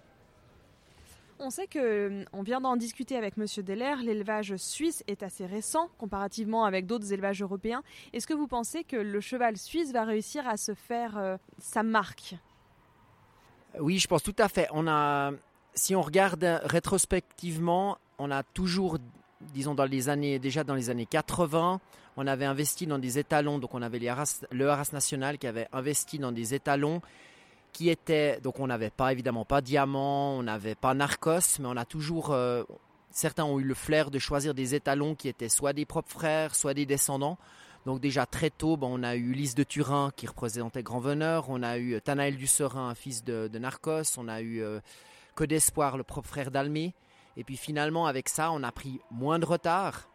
On 1.40 1.50
sait 1.50 1.68
que, 1.68 2.26
on 2.34 2.44
vient 2.44 2.60
d'en 2.60 2.76
discuter 2.76 3.16
avec 3.16 3.38
Monsieur 3.38 3.64
Deller, 3.64 3.96
l'élevage 4.04 4.58
suisse 4.58 5.02
est 5.08 5.24
assez 5.24 5.46
récent 5.46 5.88
comparativement 5.98 6.66
avec 6.66 6.86
d'autres 6.86 7.14
élevages 7.14 7.42
européens. 7.42 7.84
Est-ce 8.12 8.28
que 8.28 8.34
vous 8.34 8.48
pensez 8.48 8.84
que 8.84 8.98
le 8.98 9.22
cheval 9.22 9.56
suisse 9.56 9.94
va 9.94 10.04
réussir 10.04 10.46
à 10.46 10.58
se 10.58 10.74
faire 10.74 11.38
sa 11.58 11.84
marque? 11.84 12.36
Oui, 13.80 14.00
je 14.00 14.08
pense 14.08 14.24
tout 14.24 14.36
à 14.38 14.48
fait. 14.48 14.68
On 14.72 14.88
a, 14.88 15.32
si 15.74 15.96
on 15.96 16.02
regarde 16.02 16.62
rétrospectivement, 16.64 17.98
on 18.18 18.32
a 18.32 18.44
toujours, 18.44 18.98
disons 19.54 19.76
dans 19.76 19.86
les 19.86 20.10
années, 20.10 20.40
déjà 20.40 20.64
dans 20.64 20.76
les 20.76 20.90
années 20.90 21.06
80, 21.06 21.80
on 22.18 22.28
avait 22.28 22.46
investi 22.46 22.86
dans 22.86 23.00
des 23.00 23.20
étalons. 23.20 23.60
Donc 23.60 23.74
on 23.74 23.82
avait 23.82 24.00
le 24.00 24.70
Haras 24.70 24.90
National 24.94 25.38
qui 25.38 25.48
avait 25.48 25.68
investi 25.74 26.20
dans 26.20 26.32
des 26.32 26.54
étalons 26.54 27.02
qui 27.72 27.90
étaient, 27.90 28.40
donc 28.42 28.60
on 28.60 28.68
n'avait 28.68 28.92
pas 28.92 29.12
évidemment 29.12 29.46
pas 29.46 29.62
Diamant, 29.62 30.38
on 30.38 30.44
n'avait 30.44 30.76
pas 30.76 30.94
Narcos, 30.94 31.60
mais 31.60 31.68
on 31.68 31.76
a 31.76 31.86
toujours, 31.86 32.32
euh, 32.32 32.64
certains 33.10 33.46
ont 33.46 33.60
eu 33.60 33.64
le 33.64 33.74
flair 33.74 34.12
de 34.12 34.20
choisir 34.20 34.54
des 34.54 34.76
étalons 34.76 35.16
qui 35.16 35.28
étaient 35.28 35.50
soit 35.50 35.74
des 35.74 35.86
propres 35.86 36.12
frères, 36.12 36.56
soit 36.56 36.76
des 36.76 36.86
descendants. 36.86 37.40
Donc 37.86 38.00
déjà 38.00 38.26
très 38.26 38.50
tôt, 38.50 38.78
on 38.82 39.04
a 39.04 39.16
eu 39.16 39.34
Lys 39.34 39.56
de 39.56 39.64
Turin 39.64 40.12
qui 40.16 40.26
représentait 40.26 40.84
Grand 40.84 41.00
Veneur, 41.00 41.50
on 41.50 41.62
a 41.64 41.78
eu 41.78 42.00
Tanaël 42.02 42.38
du 42.38 42.48
Serin, 42.48 42.90
un 42.90 42.96
fils 42.96 43.24
de, 43.26 43.50
Narcos, 43.58 44.18
on 44.18 44.30
a 44.30 44.42
eu 44.42 44.62
euh, 44.62 44.80
Que 45.36 45.44
d'Espoir, 45.44 45.98
le 45.98 46.04
propre 46.04 46.30
frère 46.30 46.50
d'Almé. 46.50 46.94
Et 47.36 47.44
puis 47.44 47.58
finalement, 47.58 48.06
avec 48.06 48.30
ça, 48.30 48.52
on 48.52 48.64
a 48.64 48.72
pris 48.72 49.02
moins 49.12 49.38
de 49.38 49.46
retard. 49.46 50.08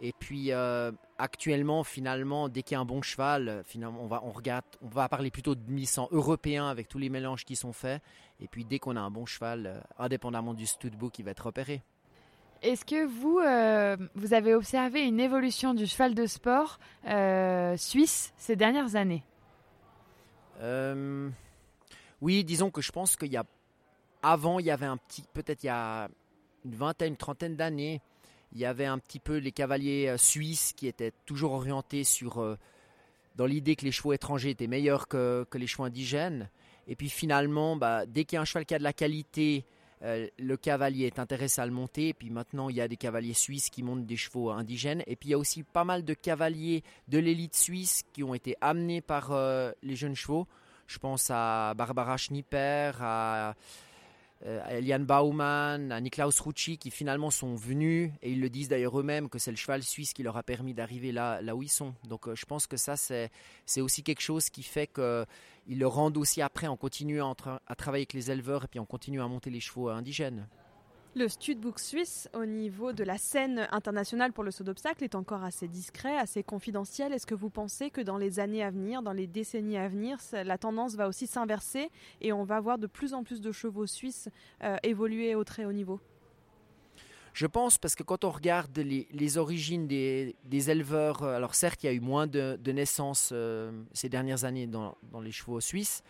Et 0.00 0.12
puis 0.12 0.52
euh, 0.52 0.92
actuellement, 1.18 1.82
finalement, 1.82 2.48
dès 2.48 2.62
qu'il 2.62 2.76
y 2.76 2.78
a 2.78 2.80
un 2.80 2.84
bon 2.84 3.02
cheval, 3.02 3.62
finalement, 3.66 4.00
on 4.00 4.06
va, 4.06 4.22
on 4.24 4.30
regarde, 4.30 4.64
on 4.80 4.88
va 4.88 5.08
parler 5.08 5.32
plutôt 5.32 5.56
de 5.56 5.72
1100 5.72 6.10
européens 6.12 6.68
avec 6.68 6.86
tous 6.86 6.98
les 6.98 7.08
mélanges 7.08 7.44
qui 7.44 7.56
sont 7.56 7.72
faits. 7.72 8.00
Et 8.40 8.46
puis 8.46 8.64
dès 8.64 8.78
qu'on 8.78 8.94
a 8.94 9.00
un 9.00 9.10
bon 9.10 9.26
cheval, 9.26 9.66
euh, 9.66 9.80
indépendamment 9.98 10.54
du 10.54 10.66
studbook, 10.66 11.12
qui 11.12 11.24
va 11.24 11.32
être 11.32 11.46
repéré. 11.46 11.82
Est-ce 12.62 12.84
que 12.84 13.06
vous, 13.06 13.38
euh, 13.38 13.96
vous 14.14 14.34
avez 14.34 14.54
observé 14.54 15.02
une 15.02 15.20
évolution 15.20 15.74
du 15.74 15.86
cheval 15.86 16.14
de 16.14 16.26
sport 16.26 16.78
euh, 17.06 17.76
suisse 17.76 18.32
ces 18.36 18.56
dernières 18.56 18.96
années? 18.96 19.22
Euh, 20.60 21.28
Oui, 22.20 22.42
disons 22.42 22.70
que 22.70 22.82
je 22.82 22.90
pense 22.90 23.16
qu'il 23.16 23.32
y 23.32 23.36
a. 23.36 23.44
Avant, 24.22 24.58
il 24.58 24.66
y 24.66 24.72
avait 24.72 24.86
un 24.86 24.96
petit. 24.96 25.22
Peut-être 25.32 25.62
il 25.62 25.66
y 25.66 25.70
a 25.70 26.08
une 26.64 26.74
vingtaine, 26.74 27.10
une 27.10 27.16
trentaine 27.16 27.54
d'années, 27.54 28.00
il 28.52 28.58
y 28.58 28.64
avait 28.64 28.86
un 28.86 28.98
petit 28.98 29.20
peu 29.20 29.36
les 29.36 29.52
cavaliers 29.52 30.16
suisses 30.18 30.72
qui 30.72 30.88
étaient 30.88 31.12
toujours 31.26 31.52
orientés 31.52 32.02
sur. 32.02 32.56
dans 33.36 33.46
l'idée 33.46 33.76
que 33.76 33.84
les 33.84 33.92
chevaux 33.92 34.12
étrangers 34.12 34.50
étaient 34.50 34.66
meilleurs 34.66 35.06
que, 35.06 35.46
que 35.48 35.58
les 35.58 35.68
chevaux 35.68 35.84
indigènes. 35.84 36.50
Et 36.88 36.96
puis 36.96 37.08
finalement, 37.08 37.76
bah, 37.76 38.04
dès 38.06 38.24
qu'il 38.24 38.36
y 38.36 38.38
a 38.38 38.40
un 38.40 38.44
cheval 38.44 38.66
qui 38.66 38.74
a 38.74 38.78
de 38.78 38.82
la 38.82 38.92
qualité, 38.92 39.64
euh, 40.02 40.28
le 40.38 40.56
cavalier 40.56 41.06
est 41.06 41.18
intéressé 41.18 41.60
à 41.60 41.66
le 41.66 41.72
monter. 41.72 42.12
Puis 42.14 42.30
maintenant, 42.30 42.68
il 42.68 42.76
y 42.76 42.80
a 42.80 42.88
des 42.88 42.96
cavaliers 42.96 43.34
suisses 43.34 43.70
qui 43.70 43.82
montent 43.82 44.06
des 44.06 44.16
chevaux 44.16 44.50
indigènes. 44.50 45.02
Et 45.06 45.16
puis 45.16 45.30
il 45.30 45.32
y 45.32 45.34
a 45.34 45.38
aussi 45.38 45.62
pas 45.62 45.84
mal 45.84 46.04
de 46.04 46.14
cavaliers 46.14 46.82
de 47.08 47.18
l'élite 47.18 47.56
suisse 47.56 48.04
qui 48.12 48.22
ont 48.22 48.34
été 48.34 48.56
amenés 48.60 49.00
par 49.00 49.32
euh, 49.32 49.72
les 49.82 49.96
jeunes 49.96 50.16
chevaux. 50.16 50.46
Je 50.86 50.98
pense 50.98 51.30
à 51.30 51.74
Barbara 51.74 52.16
Schnipper, 52.16 52.92
à 53.00 53.54
euh, 54.46 54.64
Eliane 54.68 55.04
Baumann, 55.04 55.90
à 55.90 56.00
Niklaus 56.00 56.40
Rucci, 56.40 56.78
qui 56.78 56.90
finalement 56.90 57.30
sont 57.30 57.56
venus, 57.56 58.12
et 58.22 58.30
ils 58.30 58.40
le 58.40 58.48
disent 58.48 58.68
d'ailleurs 58.68 58.98
eux-mêmes, 59.00 59.28
que 59.28 59.38
c'est 59.38 59.50
le 59.50 59.56
cheval 59.56 59.82
suisse 59.82 60.12
qui 60.12 60.22
leur 60.22 60.36
a 60.36 60.42
permis 60.42 60.74
d'arriver 60.74 61.10
là, 61.10 61.42
là 61.42 61.56
où 61.56 61.62
ils 61.62 61.70
sont. 61.70 61.94
Donc 62.08 62.28
euh, 62.28 62.34
je 62.36 62.46
pense 62.46 62.66
que 62.66 62.76
ça, 62.76 62.96
c'est 62.96 63.80
aussi 63.80 64.02
quelque 64.02 64.20
chose 64.20 64.48
qui 64.48 64.62
fait 64.62 64.86
qu'ils 64.86 65.78
le 65.78 65.86
rendent 65.86 66.16
aussi 66.16 66.40
après 66.40 66.68
en 66.68 66.76
continuant 66.76 67.34
à, 67.66 67.74
travailler 67.74 68.02
avec 68.02 68.12
les 68.12 68.30
éleveurs 68.30 68.64
et 68.64 68.68
puis 68.68 68.78
en 68.78 68.86
continuant 68.86 69.24
à 69.24 69.28
monter 69.28 69.50
les 69.50 69.60
chevaux 69.60 69.88
indigènes. 69.88 70.46
Le 71.18 71.26
studbook 71.26 71.80
suisse, 71.80 72.28
au 72.32 72.46
niveau 72.46 72.92
de 72.92 73.02
la 73.02 73.18
scène 73.18 73.66
internationale 73.72 74.32
pour 74.32 74.44
le 74.44 74.52
saut 74.52 74.62
d'obstacle, 74.62 75.02
est 75.02 75.16
encore 75.16 75.42
assez 75.42 75.66
discret, 75.66 76.16
assez 76.16 76.44
confidentiel. 76.44 77.12
Est-ce 77.12 77.26
que 77.26 77.34
vous 77.34 77.50
pensez 77.50 77.90
que 77.90 78.00
dans 78.00 78.18
les 78.18 78.38
années 78.38 78.62
à 78.62 78.70
venir, 78.70 79.02
dans 79.02 79.12
les 79.12 79.26
décennies 79.26 79.78
à 79.78 79.88
venir, 79.88 80.18
la 80.32 80.58
tendance 80.58 80.94
va 80.94 81.08
aussi 81.08 81.26
s'inverser 81.26 81.90
et 82.20 82.32
on 82.32 82.44
va 82.44 82.60
voir 82.60 82.78
de 82.78 82.86
plus 82.86 83.14
en 83.14 83.24
plus 83.24 83.40
de 83.40 83.50
chevaux 83.50 83.88
suisses 83.88 84.28
euh, 84.62 84.76
évoluer 84.84 85.34
au 85.34 85.42
très 85.42 85.64
haut 85.64 85.72
niveau? 85.72 85.98
Je 87.32 87.46
pense 87.46 87.78
parce 87.78 87.96
que 87.96 88.04
quand 88.04 88.22
on 88.22 88.30
regarde 88.30 88.78
les, 88.78 89.38
origines 89.38 89.88
des, 89.88 90.36
éleveurs, 90.70 91.24
euh, 91.24 91.34
alors 91.34 91.56
certes 91.56 91.82
il 91.82 91.86
y 91.86 91.88
a 91.88 91.94
eu 91.94 92.00
moins 92.00 92.28
de, 92.28 92.56
naissances 92.70 93.30
euh, 93.32 93.72
ces 93.92 94.08
dernières 94.08 94.44
années 94.44 94.68
dans 94.68 94.94
les 95.20 95.32
chevaux 95.32 95.60
suisses, 95.60 96.04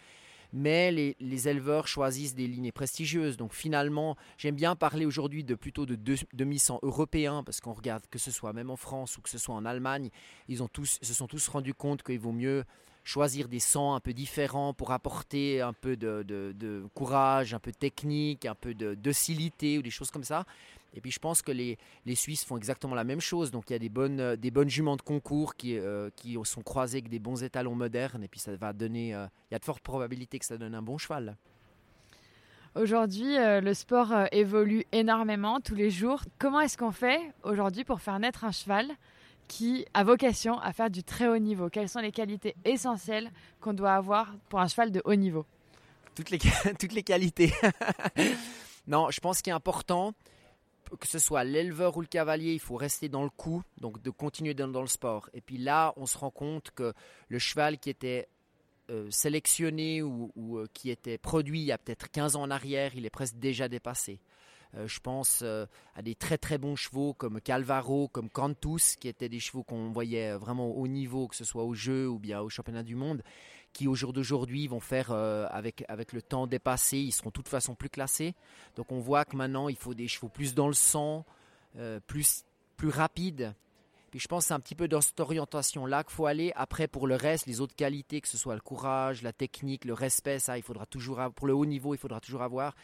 mais 0.52 0.90
les, 0.90 1.48
éleveurs 1.48 1.86
choisissent 1.86 2.34
des 2.34 2.46
lignées 2.46 2.72
prestigieuses. 2.72 3.36
Donc 3.36 3.52
finalement, 3.52 4.16
j'aime 4.36 4.54
bien 4.54 4.76
parler 4.76 5.06
aujourd'hui 5.06 5.44
de 5.44 5.54
plutôt 5.54 5.86
de 5.86 5.98
demi-cent 6.32 6.78
européens, 6.82 7.42
parce 7.42 7.60
qu'on 7.60 7.72
regarde 7.72 8.04
que 8.10 8.18
ce 8.18 8.30
soit 8.30 8.52
même 8.52 8.70
en 8.70 8.76
France 8.76 9.16
ou 9.18 9.20
que 9.20 9.28
ce 9.28 9.38
soit 9.38 9.54
en 9.54 9.64
Allemagne, 9.64 10.10
ils 10.48 10.62
ont 10.62 10.68
tous, 10.68 10.98
se 11.00 11.14
sont 11.14 11.26
tous 11.26 11.48
rendus 11.48 11.74
compte 11.74 12.02
qu'il 12.02 12.18
vaut 12.18 12.32
mieux 12.32 12.64
choisir 13.04 13.48
des 13.48 13.60
sangs 13.60 13.94
un 13.94 14.00
peu 14.00 14.12
différents 14.12 14.74
pour 14.74 14.92
apporter 14.92 15.62
un 15.62 15.72
peu 15.72 15.96
de, 15.96 16.22
de 16.26 16.84
courage, 16.94 17.54
un 17.54 17.58
peu 17.58 17.70
de 17.70 17.76
technique, 17.76 18.44
un 18.44 18.54
peu 18.54 18.74
de 18.74 18.94
docilité 18.94 19.78
ou 19.78 19.82
des 19.82 19.90
choses 19.90 20.10
comme 20.10 20.24
ça. 20.24 20.44
Et 20.98 21.00
puis 21.00 21.12
je 21.12 21.20
pense 21.20 21.42
que 21.42 21.52
les, 21.52 21.78
les, 22.06 22.16
Suisses 22.16 22.44
font 22.44 22.56
exactement 22.56 22.96
la 22.96 23.04
même 23.04 23.20
chose. 23.20 23.52
Donc 23.52 23.70
il 23.70 23.72
y 23.72 23.76
a 23.76 23.78
des 23.78 23.88
bonnes, 23.88 24.18
euh, 24.18 24.34
des 24.34 24.50
bonnes 24.50 24.68
juments 24.68 24.96
de 24.96 25.02
concours 25.02 25.54
qui, 25.54 25.78
euh, 25.78 26.10
qui 26.16 26.36
sont 26.42 26.62
croisées 26.62 26.98
avec 26.98 27.08
des 27.08 27.20
bons 27.20 27.44
étalons 27.44 27.76
modernes. 27.76 28.24
Et 28.24 28.28
puis 28.28 28.40
ça 28.40 28.56
va 28.56 28.72
donner, 28.72 29.14
euh, 29.14 29.26
il 29.48 29.54
y 29.54 29.56
a 29.56 29.60
de 29.60 29.64
fortes 29.64 29.84
probabilités 29.84 30.40
que 30.40 30.44
ça 30.44 30.58
donne 30.58 30.74
un 30.74 30.82
bon 30.82 30.98
cheval. 30.98 31.36
Aujourd'hui, 32.74 33.36
le 33.38 33.74
sport 33.74 34.12
évolue 34.32 34.84
énormément 34.90 35.60
tous 35.60 35.76
les 35.76 35.90
jours. 35.90 36.22
Comment 36.38 36.60
est-ce 36.60 36.76
qu'on 36.76 36.90
fait 36.90 37.20
aujourd'hui 37.44 37.84
pour 37.84 38.00
faire 38.00 38.18
naître 38.18 38.44
un 38.44 38.52
cheval 38.52 38.88
qui 39.46 39.86
a 39.94 40.02
vocation 40.02 40.58
à 40.58 40.72
faire 40.72 40.90
du 40.90 41.04
très 41.04 41.28
haut 41.28 41.38
niveau? 41.38 41.70
Quelles 41.70 41.88
sont 41.88 42.00
les 42.00 42.12
qualités 42.12 42.56
essentielles 42.64 43.30
qu'on 43.60 43.72
doit 43.72 43.94
avoir 43.94 44.34
pour 44.48 44.60
un 44.60 44.66
cheval 44.66 44.90
de 44.90 45.00
haut 45.04 45.14
niveau? 45.14 45.46
Toutes 46.16 46.30
les, 46.30 46.38
toutes 46.78 46.92
les 46.92 47.04
qualités. 47.04 47.52
non, 48.88 49.10
je 49.10 49.20
pense 49.20 49.42
qu'il 49.42 49.52
est 49.52 49.56
important, 49.56 50.12
que 50.96 51.06
ce 51.06 51.18
soit 51.18 51.44
l'éleveur 51.44 51.96
ou 51.96 52.00
le 52.00 52.06
cavalier, 52.06 52.52
il 52.52 52.60
faut 52.60 52.76
rester 52.76 53.08
dans 53.08 53.22
le 53.22 53.30
coup, 53.30 53.62
donc 53.80 54.02
de 54.02 54.10
continuer 54.10 54.54
dans, 54.54 54.80
le 54.80 54.86
sport. 54.86 55.28
Et 55.34 55.40
puis 55.40 55.58
là, 55.58 55.92
on 55.96 56.06
se 56.06 56.16
rend 56.18 56.30
compte 56.30 56.70
que 56.70 56.92
le 57.28 57.38
cheval 57.38 57.78
qui 57.78 57.90
était 57.90 58.28
euh, 58.90 59.08
sélectionné 59.10 60.02
ou, 60.02 60.32
euh, 60.36 60.66
qui 60.72 60.90
était 60.90 61.18
produit 61.18 61.60
il 61.60 61.66
y 61.66 61.72
a 61.72 61.78
peut-être 61.78 62.10
15 62.10 62.36
ans 62.36 62.42
en 62.42 62.50
arrière, 62.50 62.94
il 62.94 63.04
est 63.04 63.10
presque 63.10 63.36
déjà 63.36 63.68
dépassé. 63.68 64.20
Euh, 64.74 64.86
je 64.86 65.00
pense 65.00 65.42
à 65.42 66.02
des 66.02 66.14
très 66.14 66.36
très 66.36 66.58
bons 66.58 66.76
chevaux 66.76 67.14
comme 67.14 67.40
Calvaro, 67.40 68.08
comme 68.08 68.28
Cantus, 68.28 68.96
qui 68.96 69.08
étaient 69.08 69.28
des 69.28 69.40
chevaux 69.40 69.62
qu'on 69.62 69.90
voyait 69.90 70.34
vraiment 70.34 70.70
au 70.70 70.86
niveau, 70.88 71.28
que 71.28 71.36
ce 71.36 71.44
soit 71.44 71.64
au 71.64 71.74
jeu 71.74 72.08
ou 72.08 72.18
bien 72.18 72.40
au 72.40 72.48
championnat 72.48 72.82
du 72.82 72.94
monde, 72.94 73.22
qui 73.72 73.86
au 73.86 73.94
jour 73.94 74.12
d'aujourd'hui 74.12 74.66
vont 74.66 74.80
faire 74.80 75.10
avec, 75.10 75.84
avec 75.88 76.12
le 76.12 76.22
temps 76.22 76.46
dépassé, 76.46 76.98
ils 76.98 77.12
seront 77.12 77.28
de 77.28 77.32
toute 77.32 77.48
façon 77.48 77.74
plus 77.74 77.90
classés. 77.90 78.34
Donc 78.76 78.92
on 78.92 78.98
voit 78.98 79.24
que 79.24 79.36
maintenant 79.36 79.68
il 79.68 79.76
faut 79.76 79.94
des 79.94 80.08
chevaux 80.08 80.28
plus 80.28 80.54
dans 80.54 80.66
le 80.66 80.74
sang, 80.74 81.24
plus, 82.06 82.44
plus 82.76 82.88
rapides. 82.88 83.54
Puis 84.10 84.20
je 84.20 84.28
pense 84.28 84.44
que 84.44 84.48
c'est 84.48 84.54
un 84.54 84.60
petit 84.60 84.74
peu 84.74 84.88
dans 84.88 85.00
cette 85.00 85.20
orientation-là 85.20 86.02
qu'il 86.02 86.14
faut 86.14 86.26
aller. 86.26 86.52
Après, 86.56 86.88
pour 86.88 87.06
le 87.06 87.14
reste, 87.14 87.46
les 87.46 87.60
autres 87.60 87.76
qualités, 87.76 88.20
que 88.20 88.28
ce 88.28 88.38
soit 88.38 88.54
le 88.54 88.60
courage, 88.60 89.22
la 89.22 89.32
technique, 89.32 89.84
le 89.84 89.92
respect, 89.92 90.38
ça, 90.38 90.56
il 90.56 90.62
faudra 90.62 90.86
toujours, 90.86 91.20
pour 91.36 91.46
le 91.46 91.54
haut 91.54 91.66
niveau, 91.66 91.94
il 91.94 91.98
faudra 91.98 92.20
toujours 92.20 92.42
avoir. 92.42 92.74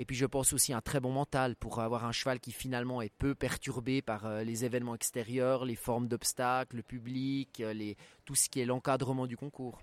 Et 0.00 0.04
puis 0.04 0.14
je 0.14 0.26
pense 0.26 0.52
aussi 0.52 0.72
un 0.72 0.80
très 0.80 1.00
bon 1.00 1.10
mental 1.10 1.56
pour 1.56 1.80
avoir 1.80 2.04
un 2.04 2.12
cheval 2.12 2.38
qui 2.38 2.52
finalement 2.52 3.02
est 3.02 3.12
peu 3.12 3.34
perturbé 3.34 4.00
par 4.00 4.26
euh, 4.26 4.44
les 4.44 4.64
événements 4.64 4.94
extérieurs, 4.94 5.64
les 5.64 5.74
formes 5.74 6.06
d'obstacles, 6.06 6.76
le 6.76 6.82
public, 6.82 7.60
euh, 7.60 7.94
tout 8.24 8.36
ce 8.36 8.48
qui 8.48 8.60
est 8.60 8.64
l'encadrement 8.64 9.26
du 9.26 9.36
concours. 9.36 9.80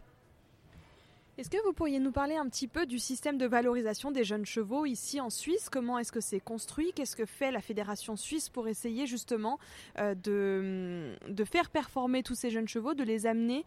Est-ce 1.37 1.49
que 1.49 1.61
vous 1.65 1.73
pourriez 1.73 1.99
nous 1.99 2.13
parler 2.13 2.37
un 2.37 2.47
petit 2.47 2.69
peu 2.69 2.85
du 2.85 2.97
système 2.97 3.37
de 3.37 3.45
valorisation 3.45 4.09
des 4.09 4.23
jeunes 4.23 4.45
chevaux 4.45 4.85
ici 4.85 5.19
en 5.19 5.29
Suisse? 5.29 5.67
Comment 5.69 5.99
est-ce 5.99 6.13
que 6.13 6.21
c'est 6.21 6.39
construit? 6.39 6.93
Qu'est-ce 6.93 7.17
que 7.17 7.25
fait 7.25 7.51
la 7.51 7.59
Fédération 7.59 8.15
suisse 8.15 8.47
pour 8.47 8.69
essayer 8.69 9.05
justement 9.05 9.59
euh, 9.99 10.15
de, 10.15 11.43
faire 11.43 11.69
performer 11.69 12.23
tous 12.23 12.35
ces 12.35 12.49
jeunes 12.51 12.69
chevaux, 12.69 12.93
de 12.93 13.03
les 13.03 13.25
amener, 13.25 13.65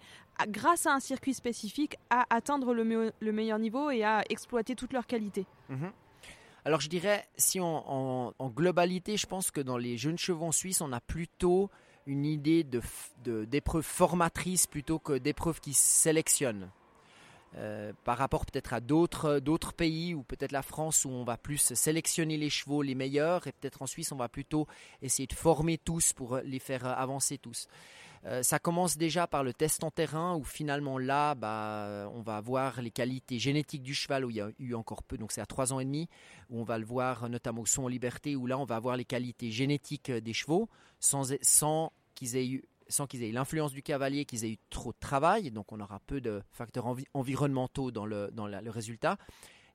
grâce 0.48 0.86
à 0.86 0.94
un 0.94 1.00
circuit 1.00 1.34
spécifique, 1.34 1.98
à 2.08 2.24
atteindre 2.34 2.72
le, 2.72 3.12
le, 3.20 3.32
meilleur 3.32 3.58
niveau 3.58 3.90
et 3.90 4.02
à 4.02 4.24
exploiter 4.30 4.74
toutes 4.74 4.94
leurs 4.94 5.06
qualités? 5.06 5.44
Mhm. 5.68 5.92
Alors 6.64 6.80
je 6.80 6.88
dirais, 6.88 7.28
si 7.36 7.60
en, 7.60 8.32
globalité, 8.40 9.18
je 9.18 9.26
pense 9.26 9.50
que 9.50 9.60
dans 9.60 9.76
les 9.76 9.98
jeunes 9.98 10.18
chevaux 10.18 10.46
en 10.46 10.52
Suisse, 10.52 10.80
on 10.80 10.92
a 10.92 11.00
plutôt 11.00 11.70
une 12.06 12.24
idée 12.24 12.64
d'épreuves 12.64 13.82
de, 13.82 13.86
formatrices 13.86 14.66
plutôt 14.66 14.98
que 14.98 15.18
d'épreuves 15.18 15.60
qui 15.60 15.74
sélectionnent. 15.74 16.70
Euh, 17.56 17.92
par 18.04 18.18
rapport 18.18 18.44
peut-être 18.44 18.74
à 18.74 18.80
d'autres 18.80 19.40
d'autres 19.40 19.72
pays 19.72 20.14
ou 20.14 20.22
peut-être 20.22 20.52
la 20.52 20.60
France 20.60 21.06
où 21.06 21.08
on 21.08 21.24
va 21.24 21.38
plus 21.38 21.72
sélectionner 21.72 22.36
les 22.36 22.50
chevaux 22.50 22.82
les 22.82 22.94
meilleurs 22.94 23.46
et 23.46 23.52
peut-être 23.52 23.80
en 23.80 23.86
Suisse 23.86 24.12
on 24.12 24.16
va 24.16 24.28
plutôt 24.28 24.66
essayer 25.00 25.26
de 25.26 25.32
former 25.32 25.78
tous 25.78 26.12
pour 26.12 26.36
les 26.44 26.58
faire 26.58 26.84
avancer 26.84 27.38
tous. 27.38 27.66
Euh, 28.26 28.42
ça 28.42 28.58
commence 28.58 28.98
déjà 28.98 29.26
par 29.26 29.44
le 29.44 29.54
test 29.54 29.82
en 29.82 29.90
terrain 29.90 30.34
où 30.34 30.44
finalement 30.44 30.98
là, 30.98 31.34
bah, 31.34 32.10
on 32.14 32.20
va 32.20 32.40
voir 32.40 32.82
les 32.82 32.90
qualités 32.90 33.38
génétiques 33.38 33.82
du 33.82 33.94
cheval 33.94 34.24
où 34.24 34.30
il 34.30 34.36
y 34.36 34.40
a 34.40 34.50
eu 34.58 34.74
encore 34.74 35.02
peu, 35.02 35.16
donc 35.16 35.32
c'est 35.32 35.40
à 35.40 35.46
3 35.46 35.72
ans 35.72 35.80
et 35.80 35.84
demi, 35.84 36.08
où 36.50 36.60
on 36.60 36.64
va 36.64 36.78
le 36.78 36.84
voir 36.84 37.28
notamment 37.28 37.62
au 37.62 37.66
son 37.66 37.84
en 37.84 37.88
liberté, 37.88 38.34
où 38.34 38.46
là 38.46 38.58
on 38.58 38.64
va 38.64 38.78
voir 38.80 38.96
les 38.96 39.04
qualités 39.04 39.50
génétiques 39.52 40.10
des 40.10 40.32
chevaux 40.32 40.68
sans, 40.98 41.32
sans 41.42 41.92
qu'ils 42.14 42.36
aient 42.36 42.48
eu 42.48 42.64
sans 42.88 43.06
qu'ils 43.06 43.22
aient 43.22 43.32
l'influence 43.32 43.72
du 43.72 43.82
cavalier, 43.82 44.24
qu'ils 44.24 44.44
aient 44.44 44.52
eu 44.52 44.58
trop 44.70 44.92
de 44.92 44.98
travail, 44.98 45.50
donc 45.50 45.72
on 45.72 45.80
aura 45.80 46.00
peu 46.06 46.20
de 46.20 46.42
facteurs 46.52 46.86
environnementaux 47.14 47.90
dans, 47.90 48.06
le, 48.06 48.30
dans 48.32 48.46
le 48.46 48.70
résultat. 48.70 49.16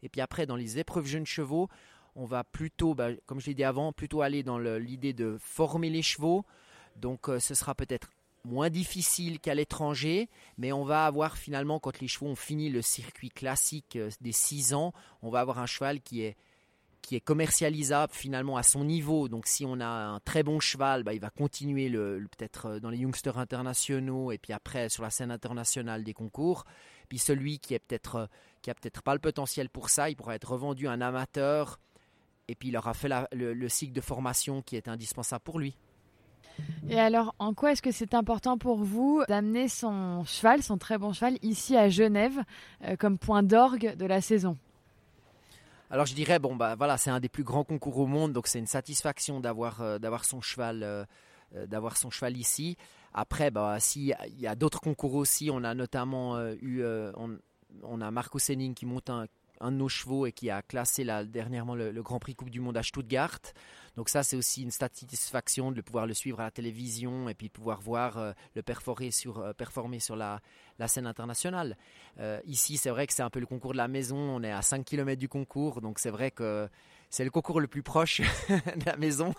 Et 0.02 0.10
puis 0.10 0.22
après, 0.22 0.46
dans 0.46 0.56
les 0.56 0.80
épreuves 0.80 1.06
jeunes 1.06 1.26
chevaux, 1.26 1.70
on 2.16 2.26
va 2.26 2.44
plutôt, 2.44 2.94
bah, 2.94 3.10
comme 3.26 3.40
je 3.40 3.48
l'ai 3.48 3.54
dit 3.54 3.64
avant, 3.64 3.94
plutôt 3.94 4.22
aller 4.22 4.44
dans 4.44 4.60
l'idée 4.60 5.14
de 5.14 5.38
former 5.40 5.90
les 5.90 6.02
chevaux. 6.02 6.46
Donc 6.96 7.30
euh, 7.30 7.40
ce 7.40 7.56
sera 7.56 7.74
peut-être 7.74 8.10
moins 8.46 8.70
difficile 8.70 9.40
qu'à 9.40 9.56
l'étranger, 9.56 10.30
mais 10.58 10.72
on 10.72 10.84
va 10.84 11.06
avoir 11.06 11.38
finalement, 11.38 11.80
quand 11.80 12.00
les 12.00 12.08
chevaux 12.08 12.28
ont 12.28 12.36
fini 12.36 12.70
le 12.70 12.82
circuit 12.82 13.30
classique 13.30 13.96
euh, 13.96 14.10
des 14.22 14.34
6 14.34 14.74
ans, 14.74 14.94
on 15.22 15.30
va 15.30 15.40
avoir 15.40 15.60
un 15.60 15.66
cheval 15.66 16.02
qui 16.02 16.22
est, 16.22 16.36
qui 17.04 17.16
est 17.16 17.22
commercialisable 17.22 18.12
finalement 18.12 18.58
à 18.58 18.64
son 18.64 18.84
niveau. 18.84 19.28
Donc 19.30 19.46
si 19.46 19.66
on 19.66 19.80
a 19.80 19.86
un 19.86 20.20
très 20.22 20.42
bon 20.42 20.60
cheval, 20.60 21.04
bah, 21.04 21.14
il 21.14 21.20
va 21.20 21.30
continuer 21.30 21.90
le, 21.90 22.28
peut-être 22.36 22.66
euh, 22.66 22.80
dans 22.80 22.90
les 22.90 22.98
youngsters 22.98 23.38
internationaux 23.38 24.32
et 24.32 24.40
puis 24.40 24.54
après 24.54 24.90
sur 24.90 25.04
la 25.04 25.12
scène 25.12 25.30
internationale 25.30 26.04
des 26.04 26.14
concours. 26.14 26.64
Puis 27.10 27.20
celui 27.20 27.60
qui 27.60 27.76
est 27.76 27.80
peut-être 27.80 28.16
euh, 28.16 28.26
qui 28.64 28.72
a 28.72 28.74
peut-être 28.74 29.04
pas 29.04 29.14
le 29.14 29.20
potentiel 29.20 29.70
pour 29.70 29.90
ça, 29.90 30.10
il 30.10 30.16
pourra 30.16 30.34
être 30.34 30.50
revendu 30.50 30.88
à 30.88 30.94
un 30.94 31.02
amateur 31.02 31.80
et 32.48 32.56
puis 32.56 32.70
il 32.70 32.78
aura 32.78 32.94
fait 32.94 33.10
le 33.32 33.70
cycle 33.70 33.94
de 33.94 34.02
formation 34.02 34.62
qui 34.62 34.76
est 34.76 34.88
indispensable 34.88 35.44
pour 35.44 35.60
lui. 35.60 35.78
Et 36.90 37.00
alors, 37.00 37.34
en 37.40 37.54
quoi 37.54 37.72
est-ce 37.72 37.82
que 37.82 37.92
c'est 37.92 38.14
important 38.14 38.58
pour 38.58 38.84
vous 38.84 39.24
d'amener 39.28 39.68
son 39.68 40.24
cheval, 40.26 40.62
son 40.62 40.78
très 40.78 40.98
bon 40.98 41.14
cheval, 41.14 41.38
ici 41.42 41.78
à 41.78 41.90
Genève, 41.90 42.44
euh, 42.84 42.96
comme 42.98 43.18
point 43.18 43.44
d'orgue 43.44 43.96
de 43.96 44.06
la 44.06 44.22
saison? 44.22 44.58
Alors 45.94 46.08
je 46.08 46.16
dirais 46.16 46.40
bon 46.40 46.56
bah 46.56 46.74
voilà 46.76 46.98
c'est 46.98 47.12
un 47.12 47.20
des 47.20 47.30
plus 47.30 47.44
grands 47.44 47.64
concours 47.64 48.00
au 48.00 48.08
monde 48.08 48.34
donc 48.34 48.48
c'est 48.48 48.58
une 48.58 48.66
satisfaction 48.66 49.40
d'avoir 49.40 49.82
euh, 49.82 50.00
d'avoir 50.00 50.26
son 50.26 50.42
cheval 50.42 50.82
euh, 50.82 51.06
d'avoir 51.68 51.98
son 51.98 52.10
cheval 52.10 52.36
ici. 52.36 52.78
Après 53.14 53.52
bah 53.52 53.80
si 53.80 54.12
il 54.28 54.42
y 54.42 54.48
a 54.48 54.56
d'autres 54.56 54.82
concours 54.82 55.14
aussi 55.14 55.52
on 55.52 55.64
a 55.64 55.76
notamment 55.76 56.44
eu 56.64 56.84
on, 57.84 58.02
a 58.02 58.10
Marco 58.10 58.40
Senning 58.40 58.74
qui 58.74 58.88
monte 58.88 59.12
un 59.12 59.28
un 59.60 59.72
de 59.72 59.78
nos 59.78 59.90
chevaux 59.90 60.26
et 60.26 60.32
qui 60.32 60.50
a 60.50 60.62
classé 60.62 61.06
dernièrement 61.26 61.76
le, 61.76 61.92
Grand 62.02 62.20
Prix 62.20 62.36
Coupe 62.36 62.50
du 62.50 62.60
Monde 62.60 62.78
à 62.78 62.84
Stuttgart. 62.84 63.40
Donc 63.96 64.10
ça, 64.10 64.24
c'est 64.24 64.36
aussi 64.36 64.64
une 64.64 64.72
satisfaction 64.72 65.72
de 65.72 65.82
pouvoir 65.82 66.08
le 66.08 66.14
suivre 66.14 66.40
à 66.40 66.44
la 66.44 66.52
télévision 66.52 67.30
et 67.30 67.36
puis 67.36 67.50
pouvoir 67.50 67.80
voir 67.80 68.18
euh, 68.18 68.32
le 68.56 68.64
performer 68.64 69.12
sur, 69.12 69.40
euh, 69.40 69.54
performer 69.54 70.00
sur 70.00 70.16
la, 70.16 70.42
scène 70.88 71.06
internationale. 71.06 71.78
Euh, 72.20 72.40
ici, 72.46 72.78
c'est 72.78 72.90
vrai 72.90 73.08
que 73.08 73.14
c'est 73.14 73.22
un 73.22 73.30
peu 73.30 73.40
le 73.40 73.46
concours 73.46 73.74
de 73.74 73.78
la 73.78 73.88
maison. 73.88 74.18
On 74.18 74.44
est 74.44 74.52
à 74.52 74.62
5 74.62 74.84
km 74.84 75.20
du 75.20 75.30
concours, 75.30 75.82
donc 75.82 76.00
c'est 76.00 76.10
vrai 76.10 76.32
que 76.32 76.68
c'est 77.10 77.24
le 77.24 77.30
concours 77.30 77.60
le 77.60 77.68
plus 77.68 77.84
proche 77.84 78.22
de 78.50 78.86
la 78.86 78.98
maison. 78.98 79.34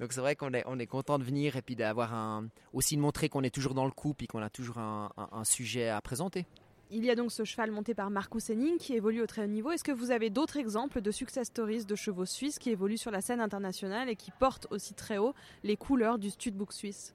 Donc 0.00 0.12
c'est 0.12 0.20
vrai 0.20 0.34
qu'on 0.34 0.52
est, 0.52 0.64
on 0.66 0.78
est 0.78 0.86
content 0.86 1.18
de 1.18 1.24
venir 1.24 1.56
et 1.56 1.62
puis 1.62 1.76
d'avoir 1.76 2.42
aussi 2.72 2.96
de 2.96 3.00
montrer 3.00 3.28
qu'on 3.28 3.42
est 3.42 3.54
toujours 3.54 3.74
dans 3.74 3.84
le 3.84 3.90
coup 3.92 4.14
et 4.20 4.26
qu'on 4.26 4.42
a 4.42 4.50
toujours 4.50 4.78
un 4.78 5.44
sujet 5.44 5.88
à 5.88 6.00
présenter. 6.00 6.46
Il 6.94 7.06
y 7.06 7.10
a 7.10 7.14
donc 7.14 7.32
ce 7.32 7.42
cheval 7.44 7.70
monté 7.70 7.94
par 7.94 8.10
Marcus 8.10 8.50
Henning 8.50 8.76
qui 8.76 8.92
évolue 8.92 9.22
au 9.22 9.26
très 9.26 9.44
haut 9.44 9.46
niveau. 9.46 9.70
Est-ce 9.70 9.82
que 9.82 9.92
vous 9.92 10.10
avez 10.10 10.28
d'autres 10.28 10.58
exemples 10.58 11.00
de 11.00 11.10
success 11.10 11.46
stories 11.46 11.86
de 11.86 11.94
chevaux 11.94 12.26
suisses 12.26 12.58
qui 12.58 12.68
évoluent 12.68 12.98
sur 12.98 13.10
la 13.10 13.22
scène 13.22 13.40
internationale 13.40 14.10
et 14.10 14.14
qui 14.14 14.30
portent 14.30 14.66
aussi 14.70 14.92
très 14.92 15.16
haut 15.16 15.32
les 15.64 15.78
couleurs 15.78 16.18
du 16.18 16.28
studbook 16.28 16.70
suisse? 16.70 17.14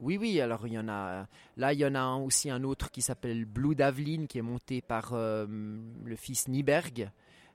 Oui, 0.00 0.16
oui, 0.16 0.40
alors 0.40 0.66
il 0.66 0.72
y 0.72 0.78
en 0.78 0.88
a. 0.88 1.26
Là, 1.58 1.74
il 1.74 1.80
y 1.80 1.84
en 1.84 1.94
a 1.96 2.14
aussi 2.14 2.48
un 2.48 2.64
autre 2.64 2.90
qui 2.90 3.02
s'appelle 3.02 3.44
Blue 3.44 3.74
Davlin, 3.74 4.24
qui 4.24 4.38
est 4.38 4.42
monté 4.42 4.80
par 4.80 5.10
euh, 5.12 5.46
le 6.02 6.16
fils 6.16 6.48
Nieberg, 6.48 7.10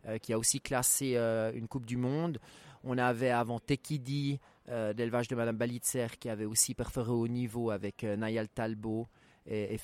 euh, 0.06 0.20
qui 0.20 0.34
a 0.34 0.38
aussi 0.38 0.62
classé 0.62 1.14
euh, 1.16 1.52
une 1.56 1.68
Coupe 1.68 1.88
du 1.88 1.98
Monde. 1.98 2.38
On 2.84 3.00
avait 3.00 3.32
avant 3.32 3.60
Tekidi, 3.60 4.40
d'élevage 4.68 5.28
de 5.28 5.36
Madame 5.36 5.58
Balitzer, 5.58 6.20
qui 6.20 6.30
avait 6.30 6.46
aussi 6.46 6.76
perforé 6.76 7.10
au 7.10 7.28
niveau 7.28 7.72
avec 7.72 8.04
Nayal 8.04 8.50
Talbot 8.50 9.08
et, 9.48 9.74
et. 9.74 9.80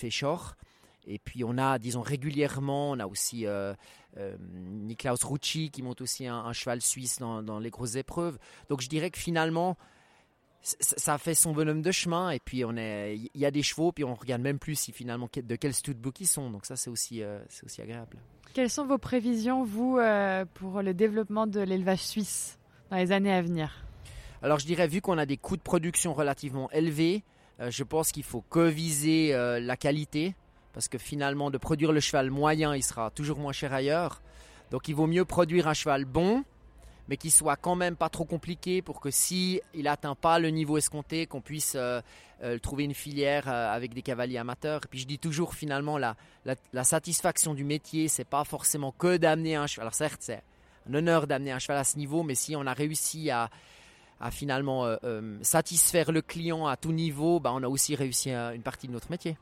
Et 1.08 1.20
puis 1.20 1.44
on 1.44 1.58
a, 1.58 1.80
disons, 1.80 2.02
régulièrement, 2.02 2.92
on 2.92 3.00
a 3.00 3.08
aussi 3.08 3.46
euh, 3.46 3.74
euh, 4.18 4.36
Niklaus 4.40 5.24
Rucci 5.24 5.72
qui 5.72 5.82
monte 5.82 6.02
aussi 6.02 6.28
un, 6.28 6.54
cheval 6.54 6.82
suisse 6.82 7.20
dans, 7.20 7.60
les 7.60 7.70
grosses 7.70 7.96
épreuves. 7.96 8.38
Donc 8.70 8.82
je 8.82 8.90
dirais 8.90 9.10
que 9.10 9.18
finalement, 9.18 9.78
ça 10.62 11.18
fait 11.18 11.34
son 11.34 11.54
bonhomme 11.54 11.82
de 11.82 11.92
chemin. 11.92 12.30
Et 12.30 12.40
puis 12.40 12.64
on 12.66 12.76
est, 12.78 13.18
il 13.34 13.42
y 13.42 13.46
a 13.46 13.52
des 13.52 13.64
chevaux, 13.64 13.92
puis 13.92 14.04
on 14.04 14.14
regarde 14.14 14.42
même 14.42 14.60
plus 14.60 14.76
si 14.76 14.92
finalement 14.92 15.30
de 15.36 15.56
quel 15.56 15.74
studbook 15.74 16.20
ils 16.22 16.28
sont. 16.28 16.52
Donc 16.52 16.66
ça, 16.66 16.76
c'est 16.76 16.90
aussi, 16.90 17.24
euh, 17.24 17.40
c'est 17.50 17.66
aussi 17.66 17.82
agréable. 17.82 18.18
Quelles 18.54 18.70
sont 18.70 18.86
vos 18.86 18.98
prévisions, 18.98 19.64
vous, 19.64 19.98
pour 20.56 20.82
le 20.82 20.94
développement 20.94 21.48
de 21.48 21.62
l'élevage 21.62 22.02
suisse 22.02 22.60
dans 22.90 22.98
les 22.98 23.12
années 23.12 23.34
à 23.34 23.42
venir? 23.42 23.86
Alors 24.44 24.60
je 24.60 24.66
dirais, 24.66 24.88
vu 24.88 25.02
qu'on 25.02 25.18
a 25.18 25.26
des 25.26 25.38
coûts 25.38 25.56
de 25.56 25.62
production 25.62 26.14
relativement 26.14 26.70
élevés, 26.72 27.24
je 27.70 27.84
pense 27.84 28.12
qu'il 28.12 28.24
faut 28.24 28.42
que 28.42 28.68
viser 28.68 29.32
la 29.32 29.78
qualité 29.78 30.36
parce 30.74 30.88
que 30.88 30.98
finalement 30.98 31.52
de 31.52 31.58
produire 31.58 31.92
le 31.92 32.00
cheval 32.00 32.30
moyen, 32.30 32.76
il 32.76 32.84
sera 32.84 33.12
toujours 33.12 33.38
moins 33.38 33.54
cher 33.54 33.74
ailleurs. 33.74 34.22
Donc 34.72 34.88
il 34.88 34.96
vaut 34.96 35.08
mieux 35.08 35.26
produire 35.26 35.68
un 35.68 35.74
cheval 35.74 36.06
bon, 36.06 36.44
mais 37.08 37.18
qui 37.18 37.30
soit 37.30 37.58
quand 37.58 37.76
même 37.76 37.98
pas 37.98 38.08
trop 38.08 38.24
compliqué 38.24 38.82
pour 38.82 39.02
que 39.02 39.12
si 39.12 39.60
il 39.74 39.90
atteint 39.90 40.16
pas 40.16 40.40
le 40.40 40.50
niveau 40.50 40.78
escompté, 40.78 41.26
qu'on 41.26 41.42
puisse 41.42 41.74
euh, 41.76 42.00
euh, 42.42 42.58
trouver 42.58 42.86
une 42.86 42.94
filière 42.94 43.50
euh, 43.50 43.74
avec 43.74 43.94
des 43.94 44.02
cavaliers 44.02 44.38
amateurs. 44.38 44.82
Et 44.86 44.88
puis 44.88 45.00
je 45.00 45.08
dis 45.08 45.20
toujours 45.20 45.54
finalement 45.54 45.98
la, 45.98 46.16
satisfaction 46.84 47.54
du 47.54 47.66
métier, 47.66 48.08
c'est 48.08 48.24
pas 48.24 48.46
forcément 48.46 48.94
que 48.94 49.18
d'amener 49.18 49.56
un 49.56 49.68
cheval. 49.68 49.84
Alors 49.84 49.94
certes, 49.94 50.22
c'est 50.22 50.42
un 50.90 50.94
honneur 50.94 51.28
d'amener 51.28 51.52
un 51.52 51.60
cheval 51.60 51.78
à 51.78 51.84
ce 51.84 51.98
niveau, 51.98 52.24
mais 52.24 52.36
si 52.36 52.56
on 52.56 52.66
a 52.66 52.74
réussi 52.74 53.30
à, 53.30 53.50
à 54.22 54.32
finalement 54.32 54.96
satisfaire 55.42 56.12
le 56.12 56.22
client 56.22 56.66
à 56.66 56.78
tout 56.78 56.94
niveau, 56.94 57.40
bah, 57.40 57.52
on 57.54 57.62
a 57.62 57.68
aussi 57.68 57.94
réussi 57.96 58.32
une 58.32 58.64
partie 58.64 58.88
de 58.88 58.94
notre 58.94 59.12
métier. 59.12 59.38